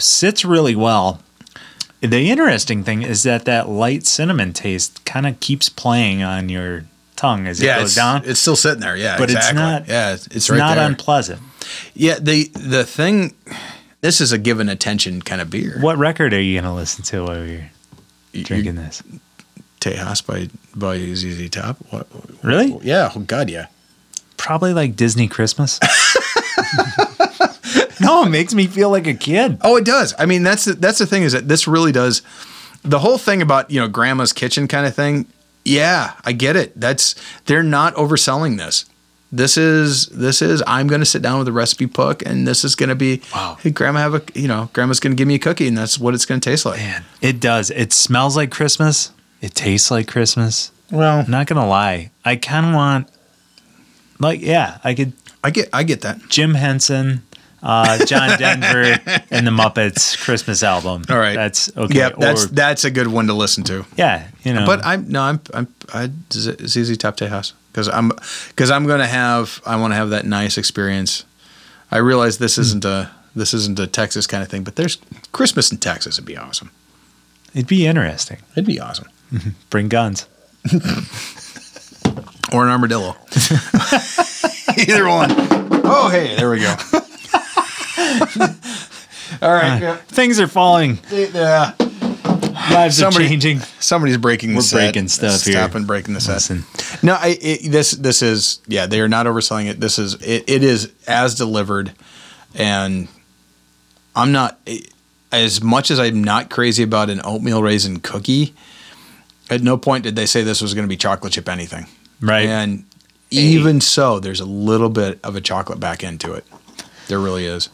sits 0.00 0.44
really 0.44 0.74
well. 0.76 1.20
The 2.00 2.30
interesting 2.30 2.82
thing 2.82 3.02
is 3.02 3.24
that 3.24 3.44
that 3.44 3.68
light 3.68 4.06
cinnamon 4.06 4.52
taste 4.52 5.04
kind 5.04 5.26
of 5.26 5.38
keeps 5.40 5.68
playing 5.68 6.22
on 6.22 6.48
your 6.48 6.84
tongue 7.16 7.46
as 7.46 7.60
it 7.60 7.66
goes 7.66 7.94
down, 7.94 8.22
it's 8.24 8.40
still 8.40 8.56
sitting 8.56 8.80
there. 8.80 8.96
Yeah, 8.96 9.18
but 9.18 9.30
it's 9.30 9.52
not. 9.52 9.86
Yeah, 9.86 10.14
it's, 10.14 10.26
it's, 10.28 10.48
right 10.48 10.56
not 10.56 10.76
there. 10.76 10.86
unpleasant. 10.86 11.40
yeah, 11.94 12.18
the 12.18 12.44
the 12.54 12.84
thing. 12.84 13.34
This 14.00 14.22
is 14.22 14.32
a 14.32 14.38
given 14.38 14.70
attention 14.70 15.20
kind 15.20 15.42
of 15.42 15.50
beer. 15.50 15.76
What 15.78 15.98
record 15.98 16.32
are 16.32 16.40
you 16.40 16.54
going 16.54 16.64
to 16.64 16.72
listen 16.72 17.04
to 17.04 17.24
while 17.24 17.46
you're 17.46 17.70
You- 18.32 18.44
drinking 18.44 18.76
this? 18.76 19.02
Tejas 19.80 20.26
by 20.26 20.48
by 20.74 20.98
ZZ 21.14 21.50
Top. 21.50 21.76
What? 21.90 22.06
Really? 22.42 22.78
Yeah. 22.82 23.12
Oh 23.14 23.20
God, 23.20 23.50
yeah. 23.50 23.66
Probably 24.40 24.72
like 24.72 24.96
Disney 24.96 25.28
Christmas. 25.28 25.78
no, 28.00 28.24
it 28.24 28.30
makes 28.30 28.54
me 28.54 28.66
feel 28.66 28.90
like 28.90 29.06
a 29.06 29.14
kid. 29.14 29.58
Oh, 29.60 29.76
it 29.76 29.84
does. 29.84 30.14
I 30.18 30.24
mean, 30.26 30.42
that's 30.42 30.64
the, 30.64 30.72
that's 30.72 30.98
the 30.98 31.06
thing 31.06 31.22
is 31.24 31.32
that 31.32 31.46
this 31.46 31.68
really 31.68 31.92
does. 31.92 32.22
The 32.82 33.00
whole 33.00 33.18
thing 33.18 33.42
about 33.42 33.70
you 33.70 33.78
know 33.78 33.86
grandma's 33.86 34.32
kitchen 34.32 34.66
kind 34.66 34.86
of 34.86 34.94
thing. 34.94 35.26
Yeah, 35.64 36.14
I 36.24 36.32
get 36.32 36.56
it. 36.56 36.72
That's 36.80 37.14
they're 37.44 37.62
not 37.62 37.94
overselling 37.96 38.56
this. 38.56 38.86
This 39.30 39.58
is 39.58 40.06
this 40.06 40.40
is 40.40 40.62
I'm 40.66 40.86
going 40.88 41.02
to 41.02 41.06
sit 41.06 41.20
down 41.20 41.38
with 41.38 41.46
a 41.46 41.52
recipe 41.52 41.84
book 41.84 42.24
and 42.24 42.48
this 42.48 42.64
is 42.64 42.74
going 42.74 42.88
to 42.88 42.94
be 42.94 43.20
Wow. 43.34 43.58
Hey, 43.60 43.70
grandma 43.70 44.00
have 44.00 44.14
a 44.14 44.22
you 44.34 44.48
know 44.48 44.70
grandma's 44.72 45.00
going 45.00 45.12
to 45.12 45.16
give 45.16 45.28
me 45.28 45.34
a 45.34 45.38
cookie 45.38 45.68
and 45.68 45.76
that's 45.76 45.98
what 45.98 46.14
it's 46.14 46.24
going 46.24 46.40
to 46.40 46.50
taste 46.50 46.64
like. 46.64 46.78
Man, 46.78 47.04
it 47.20 47.40
does. 47.40 47.70
It 47.70 47.92
smells 47.92 48.36
like 48.36 48.50
Christmas. 48.50 49.12
It 49.42 49.54
tastes 49.54 49.90
like 49.90 50.08
Christmas. 50.08 50.72
Well, 50.90 51.20
I'm 51.20 51.30
not 51.30 51.46
going 51.46 51.60
to 51.60 51.66
lie. 51.68 52.10
I 52.24 52.36
kind 52.36 52.66
of 52.66 52.74
want, 52.74 53.08
like, 54.20 54.40
yeah, 54.40 54.78
I 54.84 54.94
could 54.94 55.12
I 55.42 55.50
get 55.50 55.68
I 55.72 55.82
get 55.82 56.02
that. 56.02 56.20
Jim 56.28 56.54
Henson, 56.54 57.22
uh, 57.62 58.04
John 58.06 58.38
Denver, 58.38 58.98
and 59.30 59.46
the 59.46 59.50
Muppets 59.50 60.16
Christmas 60.22 60.62
album. 60.62 61.04
All 61.08 61.18
right. 61.18 61.34
that's 61.34 61.74
okay. 61.76 61.98
Yeah, 61.98 62.10
that's 62.18 62.44
Or- 62.44 62.48
that's 62.48 62.84
a 62.84 62.90
good 62.90 63.08
one 63.08 63.26
to 63.26 63.34
listen 63.34 63.64
to. 63.64 63.84
yeah, 63.96 64.28
you 64.44 64.52
know. 64.54 64.64
But 64.66 64.84
I'm 64.84 65.08
no, 65.10 65.22
I'm 65.22 65.40
I'm 65.54 65.66
I 65.92 66.10
ZZ 66.32 66.96
Top 66.98 67.16
Tejas 67.16 67.52
because 67.72 67.88
I'm 67.88 68.10
because 68.48 68.70
I'm 68.70 68.86
gonna 68.86 69.06
have 69.06 69.60
I 69.66 69.76
want 69.76 69.92
to 69.92 69.96
have 69.96 70.10
that 70.10 70.26
nice 70.26 70.56
experience. 70.58 71.24
I 71.90 71.98
realize 71.98 72.38
this 72.38 72.56
isn't 72.58 72.84
a 72.84 73.10
this 73.34 73.54
isn't 73.54 73.78
a 73.78 73.86
Texas 73.86 74.26
kind 74.26 74.42
of 74.42 74.48
thing, 74.48 74.62
but 74.64 74.76
there's 74.76 74.98
Christmas 75.32 75.70
in 75.72 75.78
Texas 75.78 76.18
would 76.18 76.26
be 76.26 76.36
awesome. 76.36 76.70
it'd 77.54 77.66
be 77.68 77.86
interesting. 77.86 78.38
It'd 78.52 78.66
be 78.66 78.78
awesome. 78.80 79.08
Bring 79.70 79.88
guns. 79.88 80.26
Or 82.52 82.64
an 82.64 82.70
armadillo. 82.70 83.16
Either 84.76 85.08
one. 85.08 85.30
Oh 85.84 86.08
hey, 86.10 86.36
there 86.36 86.50
we 86.50 86.60
go. 86.60 86.74
All 89.42 89.52
right. 89.52 89.80
yeah. 89.80 89.96
Things 90.08 90.40
are 90.40 90.48
falling. 90.48 90.98
Yeah. 91.10 91.72
Uh, 91.78 91.86
Lives 92.70 92.96
Somebody- 92.98 93.24
are 93.24 93.28
changing. 93.28 93.58
Somebody's 93.80 94.16
breaking 94.18 94.50
the 94.50 94.56
We're 94.56 94.62
set. 94.62 94.76
breaking 94.92 95.08
stuff 95.08 95.42
here. 95.42 95.54
Stop 95.54 95.74
and 95.74 95.86
breaking 95.86 96.14
the 96.14 96.20
set. 96.20 96.34
Listen. 96.34 96.64
No, 97.02 97.14
I, 97.14 97.38
it, 97.40 97.70
this 97.70 97.92
this 97.92 98.22
is 98.22 98.60
yeah. 98.66 98.86
They 98.86 99.00
are 99.00 99.08
not 99.08 99.26
overselling 99.26 99.68
it. 99.68 99.80
This 99.80 99.98
is 99.98 100.14
it, 100.14 100.44
it 100.48 100.62
is 100.62 100.92
as 101.08 101.34
delivered, 101.34 101.92
and 102.54 103.08
I'm 104.14 104.30
not 104.32 104.60
as 105.32 105.62
much 105.62 105.90
as 105.90 105.98
I'm 105.98 106.22
not 106.22 106.50
crazy 106.50 106.82
about 106.82 107.10
an 107.10 107.20
oatmeal 107.24 107.62
raisin 107.62 108.00
cookie. 108.00 108.54
At 109.48 109.62
no 109.62 109.76
point 109.76 110.04
did 110.04 110.14
they 110.14 110.26
say 110.26 110.42
this 110.42 110.60
was 110.62 110.74
going 110.74 110.84
to 110.84 110.88
be 110.88 110.96
chocolate 110.96 111.32
chip 111.32 111.48
anything, 111.48 111.86
Right. 112.20 112.46
And 112.46 112.84
even 113.30 113.80
so, 113.80 114.20
there's 114.20 114.40
a 114.40 114.44
little 114.44 114.90
bit 114.90 115.20
of 115.24 115.36
a 115.36 115.40
chocolate 115.40 115.80
back 115.80 116.02
into 116.02 116.32
it. 116.34 116.44
There 117.08 117.18
really 117.18 117.46
is, 117.46 117.68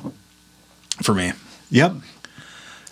for 1.02 1.14
me. 1.14 1.32
Yep. 1.70 1.94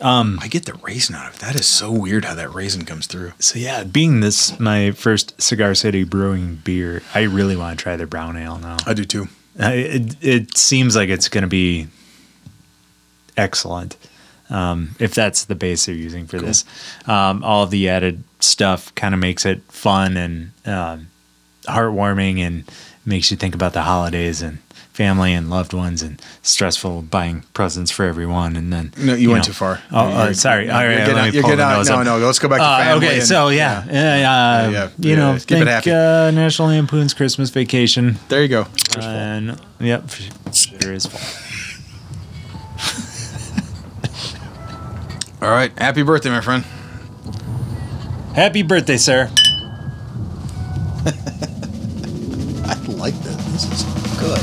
I 0.03 0.49
get 0.49 0.67
the 0.67 0.75
raisin 0.75 1.15
out 1.15 1.29
of 1.29 1.35
it. 1.37 1.41
That 1.41 1.55
is 1.55 1.67
so 1.67 1.91
weird 1.91 2.25
how 2.25 2.35
that 2.35 2.53
raisin 2.53 2.85
comes 2.85 3.07
through. 3.07 3.33
So 3.39 3.59
yeah, 3.59 3.85
being 3.85 4.21
this 4.21 4.59
my 4.61 4.91
first 4.91 5.41
Cigar 5.41 5.75
City 5.75 6.05
Brewing 6.05 6.57
beer, 6.57 7.03
I 7.15 7.23
really 7.23 7.57
want 7.57 7.79
to 7.79 7.83
try 7.83 7.97
their 7.97 8.07
brown 8.07 8.37
ale 8.37 8.59
now. 8.59 8.77
I 8.87 8.93
do 8.93 9.05
too. 9.05 9.29
Uh, 9.59 9.71
It, 9.73 10.17
it 10.23 10.59
seems 10.59 10.97
like 10.97 11.09
it's 11.09 11.29
going 11.29 11.43
to 11.43 11.49
be 11.49 11.87
excellent. 13.37 13.97
Um, 14.51 14.95
if 14.99 15.15
that's 15.15 15.47
the 15.47 15.55
base 15.55 15.87
they're 15.87 15.95
using 15.95 16.27
for 16.27 16.39
this, 16.39 16.67
um, 17.07 17.43
all 17.43 17.67
the 17.67 17.89
added 17.89 18.25
stuff 18.41 18.95
kind 18.95 19.15
of 19.15 19.21
makes 19.21 19.47
it 19.47 19.63
fun 19.73 20.19
and 20.19 20.53
um, 20.67 21.07
heartwarming 21.67 22.39
and 22.41 22.65
makes 23.07 23.31
you 23.31 23.37
think 23.37 23.55
about 23.55 23.73
the 23.73 23.83
holidays 23.83 24.41
and 24.43 24.59
family 24.93 25.33
and 25.35 25.51
loved 25.51 25.73
ones 25.73 26.03
and 26.03 26.23
stressful 26.43 27.03
buying 27.03 27.43
presents 27.53 27.91
for 27.91 28.05
everyone. 28.05 28.55
And 28.55 28.73
then 28.73 28.93
No, 28.97 29.15
you, 29.15 29.29
went 29.31 29.41
know- 29.41 29.47
too 29.49 29.53
far. 29.53 29.81
Oh, 29.91 30.09
You're- 30.09 30.23
oh, 30.29 30.33
sorry. 30.33 30.71
All 30.71 30.77
right, 30.77 30.85
You're 30.85 30.91
let 30.95 30.99
getting 31.07 31.15
me 31.15 31.21
out- 31.21 31.35
you're 31.35 31.43
pull 31.43 31.51
getting 31.51 31.65
out- 31.65 31.77
nose 31.79 31.89
No, 31.89 31.97
up. 31.97 32.05
no, 32.07 32.19
let's 32.19 32.39
go 32.39 32.49
back 32.49 32.59
to 32.61 32.65
Uh, 32.65 32.79
family. 32.79 33.07
okay, 33.09 33.19
and- 33.19 33.27
so 33.27 33.49
yeah, 33.49 33.85
yeah, 33.91 33.91
uh, 33.91 34.71
yeah, 34.71 34.89
you 34.99 35.11
yeah, 35.11 35.17
know, 35.17 35.33
keep 35.35 35.43
it 35.43 35.47
think 35.49 35.69
happy. 35.69 35.91
uh, 35.91 36.31
National 36.31 36.69
Lampoon's 36.69 37.13
Christmas 37.13 37.51
Vacation, 37.51 38.19
There 38.29 38.41
you 38.43 38.49
go. 38.49 38.67
and 39.01 39.59
yep, 39.81 40.09
sure 40.53 40.93
is 40.93 41.09
all 45.43 45.51
right 45.51 45.73
Happy 45.79 46.03
birthday, 46.03 46.31
my 46.31 46.41
friend. 46.41 46.65
Happy 48.35 48.63
birthday, 48.63 48.97
sir! 48.97 49.29
I 53.05 53.09
like 53.09 53.21
this. 53.21 53.37
This 53.37 53.65
is 53.71 54.19
good. 54.19 54.39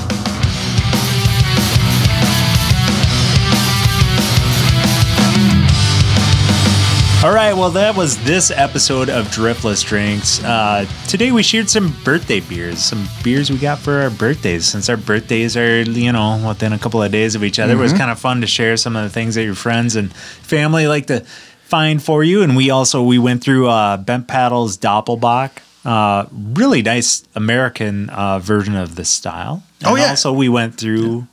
All 7.25 7.33
right, 7.33 7.53
well, 7.53 7.71
that 7.71 7.95
was 7.97 8.23
this 8.23 8.51
episode 8.51 9.09
of 9.09 9.25
Driftless 9.29 9.83
Drinks. 9.83 10.43
Uh, 10.43 10.85
today 11.07 11.31
we 11.31 11.41
shared 11.41 11.71
some 11.71 11.95
birthday 12.03 12.39
beers, 12.39 12.77
some 12.77 13.07
beers 13.23 13.49
we 13.49 13.57
got 13.57 13.79
for 13.79 13.93
our 13.93 14.11
birthdays. 14.11 14.67
Since 14.67 14.89
our 14.89 14.97
birthdays 14.97 15.57
are, 15.57 15.81
you 15.81 16.11
know, 16.11 16.47
within 16.47 16.71
a 16.71 16.77
couple 16.77 17.01
of 17.01 17.11
days 17.11 17.33
of 17.33 17.43
each 17.43 17.57
other, 17.57 17.73
it 17.73 17.77
was 17.77 17.93
kind 17.93 18.11
of 18.11 18.19
fun 18.19 18.41
to 18.41 18.47
share 18.47 18.77
some 18.77 18.95
of 18.95 19.01
the 19.01 19.09
things 19.09 19.33
that 19.33 19.43
your 19.43 19.55
friends 19.55 19.95
and 19.95 20.13
family 20.13 20.85
like 20.87 21.07
to 21.07 21.21
find 21.63 22.03
for 22.03 22.23
you. 22.23 22.43
And 22.43 22.55
we 22.55 22.69
also 22.69 23.01
we 23.01 23.17
went 23.17 23.43
through 23.43 23.69
uh, 23.69 23.97
Bent 23.97 24.27
Paddle's 24.27 24.77
Doppelbock. 24.77 25.49
Uh, 25.83 26.25
really 26.31 26.81
nice 26.81 27.23
American 27.35 28.09
uh, 28.11 28.39
version 28.39 28.75
of 28.75 28.95
the 28.95 29.05
style. 29.05 29.63
Oh, 29.83 29.95
yeah. 29.95 30.09
Also, 30.09 30.31
we 30.31 30.47
went 30.47 30.75
through 30.75 31.27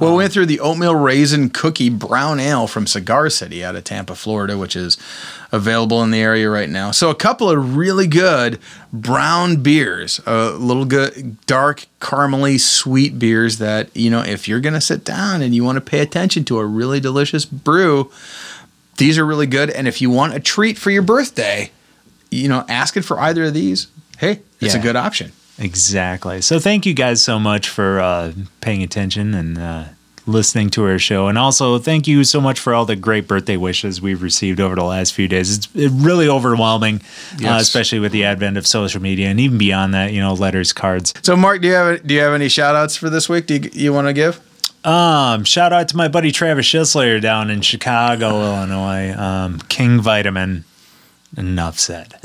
Well, 0.00 0.10
we 0.12 0.16
went 0.18 0.32
through 0.32 0.46
the 0.46 0.58
oatmeal 0.58 0.96
raisin 0.96 1.50
cookie 1.50 1.90
brown 1.90 2.40
ale 2.40 2.66
from 2.66 2.88
Cigar 2.88 3.30
City 3.30 3.64
out 3.64 3.76
of 3.76 3.84
Tampa, 3.84 4.16
Florida, 4.16 4.58
which 4.58 4.74
is 4.74 4.98
available 5.52 6.02
in 6.02 6.10
the 6.10 6.18
area 6.18 6.50
right 6.50 6.68
now. 6.68 6.90
So 6.90 7.10
a 7.10 7.14
couple 7.14 7.48
of 7.48 7.76
really 7.76 8.08
good 8.08 8.58
brown 8.92 9.62
beers, 9.62 10.20
a 10.26 10.50
little 10.50 10.84
good 10.84 11.36
dark 11.46 11.86
caramely 12.00 12.58
sweet 12.58 13.20
beers 13.20 13.58
that, 13.58 13.96
you 13.96 14.10
know, 14.10 14.22
if 14.22 14.48
you're 14.48 14.58
going 14.58 14.74
to 14.74 14.80
sit 14.80 15.04
down 15.04 15.40
and 15.42 15.54
you 15.54 15.62
want 15.62 15.76
to 15.76 15.80
pay 15.80 16.00
attention 16.00 16.44
to 16.46 16.58
a 16.58 16.66
really 16.66 16.98
delicious 16.98 17.44
brew, 17.44 18.10
these 18.96 19.16
are 19.18 19.24
really 19.24 19.46
good 19.46 19.70
and 19.70 19.86
if 19.86 20.00
you 20.02 20.10
want 20.10 20.34
a 20.34 20.40
treat 20.40 20.76
for 20.78 20.90
your 20.90 21.02
birthday, 21.02 21.70
you 22.34 22.48
know, 22.48 22.64
asking 22.68 23.02
for 23.02 23.18
either 23.20 23.44
of 23.44 23.54
these, 23.54 23.88
hey, 24.18 24.40
it's 24.60 24.74
a 24.74 24.78
good 24.78 24.96
option. 24.96 25.32
Exactly. 25.58 26.40
So 26.40 26.58
thank 26.58 26.84
you 26.84 26.94
guys 26.94 27.22
so 27.22 27.38
much 27.38 27.68
for 27.68 28.00
uh, 28.00 28.32
paying 28.60 28.82
attention 28.82 29.34
and 29.34 29.56
uh, 29.56 29.84
listening 30.26 30.70
to 30.70 30.84
our 30.84 30.98
show, 30.98 31.28
and 31.28 31.38
also 31.38 31.78
thank 31.78 32.08
you 32.08 32.24
so 32.24 32.40
much 32.40 32.58
for 32.58 32.74
all 32.74 32.84
the 32.84 32.96
great 32.96 33.28
birthday 33.28 33.56
wishes 33.56 34.00
we've 34.00 34.22
received 34.22 34.58
over 34.58 34.74
the 34.74 34.84
last 34.84 35.12
few 35.12 35.28
days. 35.28 35.56
It's 35.56 35.92
really 35.92 36.28
overwhelming, 36.28 37.02
uh, 37.44 37.58
especially 37.60 38.00
with 38.00 38.12
the 38.12 38.24
advent 38.24 38.56
of 38.56 38.66
social 38.66 39.00
media, 39.00 39.28
and 39.28 39.38
even 39.38 39.58
beyond 39.58 39.94
that, 39.94 40.12
you 40.12 40.20
know, 40.20 40.34
letters, 40.34 40.72
cards. 40.72 41.14
So 41.22 41.36
Mark, 41.36 41.60
do 41.62 41.68
you 41.68 41.74
have 41.74 42.06
do 42.06 42.14
you 42.14 42.20
have 42.20 42.32
any 42.32 42.48
shout 42.48 42.74
outs 42.74 42.96
for 42.96 43.10
this 43.10 43.28
week? 43.28 43.46
Do 43.46 43.54
you, 43.54 43.70
you 43.72 43.92
want 43.92 44.08
to 44.08 44.12
give? 44.12 44.40
Um, 44.84 45.44
shout 45.44 45.72
out 45.72 45.88
to 45.88 45.96
my 45.96 46.08
buddy 46.08 46.30
Travis 46.30 46.66
Schisler 46.66 47.20
down 47.20 47.48
in 47.50 47.62
Chicago, 47.62 48.42
Illinois. 48.42 49.14
Um, 49.16 49.58
King 49.68 50.00
Vitamin. 50.00 50.64
Enough 51.36 51.78
said. 51.78 52.14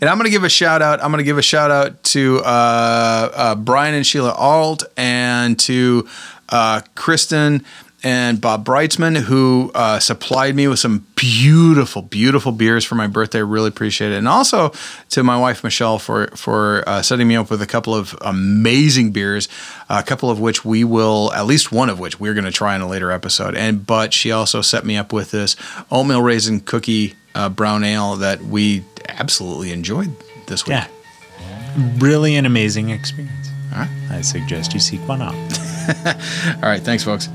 And 0.00 0.10
I'm 0.10 0.18
going 0.18 0.26
to 0.26 0.30
give 0.30 0.44
a 0.44 0.50
shout 0.50 0.82
out. 0.82 1.02
I'm 1.02 1.10
going 1.10 1.18
to 1.18 1.24
give 1.24 1.38
a 1.38 1.42
shout 1.42 1.70
out 1.70 2.02
to 2.04 2.40
uh, 2.40 3.30
uh, 3.34 3.54
Brian 3.54 3.94
and 3.94 4.06
Sheila 4.06 4.32
Alt 4.32 4.84
and 4.98 5.58
to 5.60 6.06
uh, 6.50 6.82
Kristen 6.94 7.64
and 8.02 8.40
Bob 8.40 8.64
Breitzman, 8.64 9.16
who 9.16 9.70
uh, 9.74 9.98
supplied 9.98 10.54
me 10.54 10.68
with 10.68 10.78
some 10.78 11.06
beautiful, 11.16 12.02
beautiful 12.02 12.52
beers 12.52 12.84
for 12.84 12.94
my 12.94 13.06
birthday. 13.06 13.42
Really 13.42 13.68
appreciate 13.68 14.12
it. 14.12 14.16
And 14.16 14.28
also 14.28 14.72
to 15.10 15.24
my 15.24 15.38
wife, 15.38 15.64
Michelle, 15.64 15.98
for, 15.98 16.28
for 16.36 16.84
uh, 16.86 17.02
setting 17.02 17.26
me 17.26 17.36
up 17.36 17.50
with 17.50 17.62
a 17.62 17.66
couple 17.66 17.94
of 17.94 18.16
amazing 18.20 19.10
beers, 19.12 19.48
a 19.88 20.02
couple 20.02 20.30
of 20.30 20.38
which 20.38 20.64
we 20.64 20.84
will, 20.84 21.32
at 21.32 21.46
least 21.46 21.72
one 21.72 21.88
of 21.88 21.98
which 21.98 22.20
we're 22.20 22.34
going 22.34 22.44
to 22.44 22.52
try 22.52 22.76
in 22.76 22.80
a 22.80 22.88
later 22.88 23.10
episode. 23.10 23.56
And 23.56 23.86
But 23.86 24.12
she 24.12 24.30
also 24.30 24.60
set 24.60 24.84
me 24.84 24.96
up 24.96 25.12
with 25.12 25.30
this 25.30 25.56
oatmeal 25.90 26.22
raisin 26.22 26.60
cookie 26.60 27.14
uh, 27.36 27.50
brown 27.50 27.84
ale 27.84 28.16
that 28.16 28.42
we 28.42 28.82
absolutely 29.08 29.70
enjoyed 29.70 30.10
this 30.46 30.64
week. 30.64 30.70
Yeah. 30.70 30.88
Really 31.98 32.34
an 32.36 32.46
amazing 32.46 32.88
experience. 32.90 33.50
All 33.72 33.80
right. 33.80 33.90
I 34.10 34.22
suggest 34.22 34.72
you 34.72 34.80
seek 34.80 35.06
one 35.06 35.20
out. 35.20 35.34
All 35.34 36.62
right. 36.62 36.82
Thanks, 36.82 37.04
folks. 37.04 37.28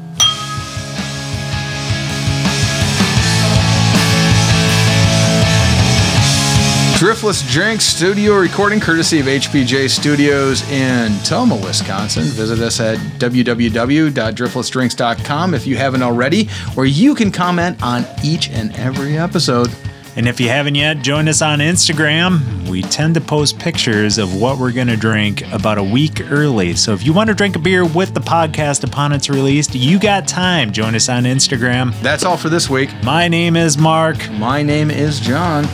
Driftless 7.02 7.42
Drinks 7.52 7.86
studio 7.86 8.38
recording 8.38 8.80
courtesy 8.80 9.20
of 9.20 9.26
HPJ 9.26 9.90
Studios 9.90 10.62
in 10.70 11.18
Tomah, 11.24 11.56
Wisconsin. 11.56 12.26
Visit 12.26 12.60
us 12.60 12.80
at 12.80 13.00
www.driftlessdrinks.com 13.18 15.54
if 15.56 15.66
you 15.66 15.78
haven't 15.78 16.04
already, 16.04 16.46
where 16.76 16.86
you 16.86 17.16
can 17.16 17.32
comment 17.32 17.82
on 17.82 18.06
each 18.24 18.52
and 18.52 18.72
every 18.76 19.18
episode. 19.18 19.72
And 20.18 20.28
if 20.28 20.42
you 20.42 20.50
haven't 20.50 20.76
yet, 20.76 21.02
join 21.02 21.30
us 21.30 21.42
on 21.42 21.60
Instagram. 21.60 22.68
We 22.68 22.82
tend 22.82 23.14
to 23.16 23.22
post 23.22 23.58
pictures 23.60 24.18
of 24.18 24.36
what 24.40 24.58
we're 24.58 24.74
going 24.74 24.88
to 24.88 24.98
drink 24.98 25.50
about 25.54 25.78
a 25.78 25.84
week 25.84 26.30
early. 26.30 26.76
So 26.76 26.92
if 26.92 27.06
you 27.06 27.14
want 27.14 27.30
to 27.30 27.34
drink 27.34 27.56
a 27.56 27.60
beer 27.60 27.86
with 27.86 28.14
the 28.14 28.20
podcast 28.20 28.84
upon 28.84 29.14
its 29.14 29.30
release, 29.30 29.74
you 29.74 30.00
got 30.00 30.28
time. 30.28 30.72
Join 30.74 30.96
us 30.96 31.08
on 31.08 31.24
Instagram. 31.24 31.98
That's 32.02 32.26
all 32.26 32.36
for 32.36 32.50
this 32.50 32.70
week. 32.70 32.90
My 33.04 33.30
name 33.30 33.56
is 33.56 33.78
Mark. 33.78 34.30
My 34.32 34.62
name 34.62 34.92
is 34.92 35.20
John. 35.22 35.66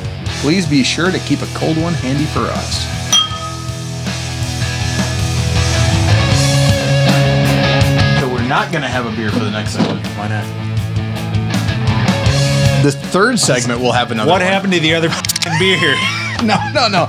Please 0.42 0.68
be 0.68 0.84
sure 0.84 1.10
to 1.10 1.20
keep 1.20 1.42
a 1.42 1.48
cold 1.56 1.78
one 1.78 1.94
handy 1.96 2.26
for 2.26 2.42
us. 2.42 2.84
So 8.22 8.30
we're 8.32 8.48
not 8.48 8.72
going 8.72 8.84
to 8.84 8.88
have 8.88 9.08
a 9.08 9.16
beer 9.16 9.32
for 9.32 9.40
the 9.40 9.52
next 9.52 9.72
segment. 9.72 10.06
Why 10.16 10.28
not? 10.28 10.77
The 12.84 12.92
third 12.92 13.40
segment 13.40 13.82
will 13.82 13.92
have 13.92 14.12
another 14.12 14.30
What 14.30 14.42
one. 14.42 14.50
happened 14.52 14.74
to 14.74 14.80
the 14.80 14.94
other 14.94 15.10
beer? 15.60 15.96
No, 16.44 16.56
no, 16.72 16.88
no. 16.88 17.08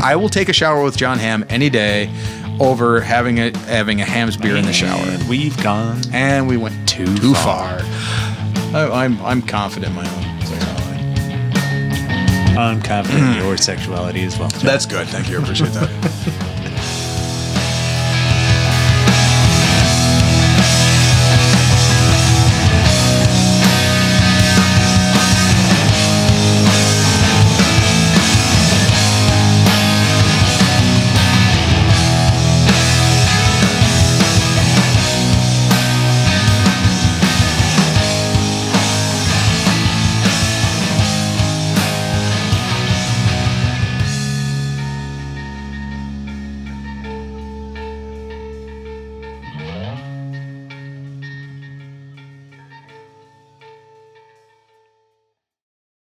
I 0.00 0.14
will 0.16 0.28
take 0.28 0.48
a 0.48 0.52
shower 0.52 0.82
with 0.82 0.96
Jon 0.96 1.18
Hamm 1.18 1.44
any 1.50 1.68
day 1.68 2.10
over 2.60 3.00
having 3.00 3.38
a 3.38 3.56
having 3.58 4.00
a 4.00 4.04
Hamm's 4.04 4.36
beer 4.36 4.56
in 4.56 4.64
the 4.64 4.72
shower. 4.72 5.00
And 5.04 5.28
we've 5.28 5.60
gone. 5.62 6.00
And 6.12 6.48
we 6.48 6.56
went 6.56 6.88
Too 6.88 7.04
too 7.16 7.34
far. 7.34 7.80
far. 7.80 7.86
I, 8.74 9.04
I'm 9.04 9.20
I'm 9.22 9.42
confident 9.42 9.90
in 9.90 9.96
my 9.96 10.08
own 10.08 10.40
sexuality. 10.46 11.04
I'm 12.58 12.80
confident 12.80 13.36
in 13.36 13.44
your 13.44 13.56
sexuality 13.56 14.22
as 14.24 14.38
well. 14.38 14.48
That's 14.62 14.86
good. 14.86 15.08
Thank 15.08 15.28
you. 15.28 15.38
I 15.38 15.42
appreciate 15.42 15.72
that. 15.72 16.44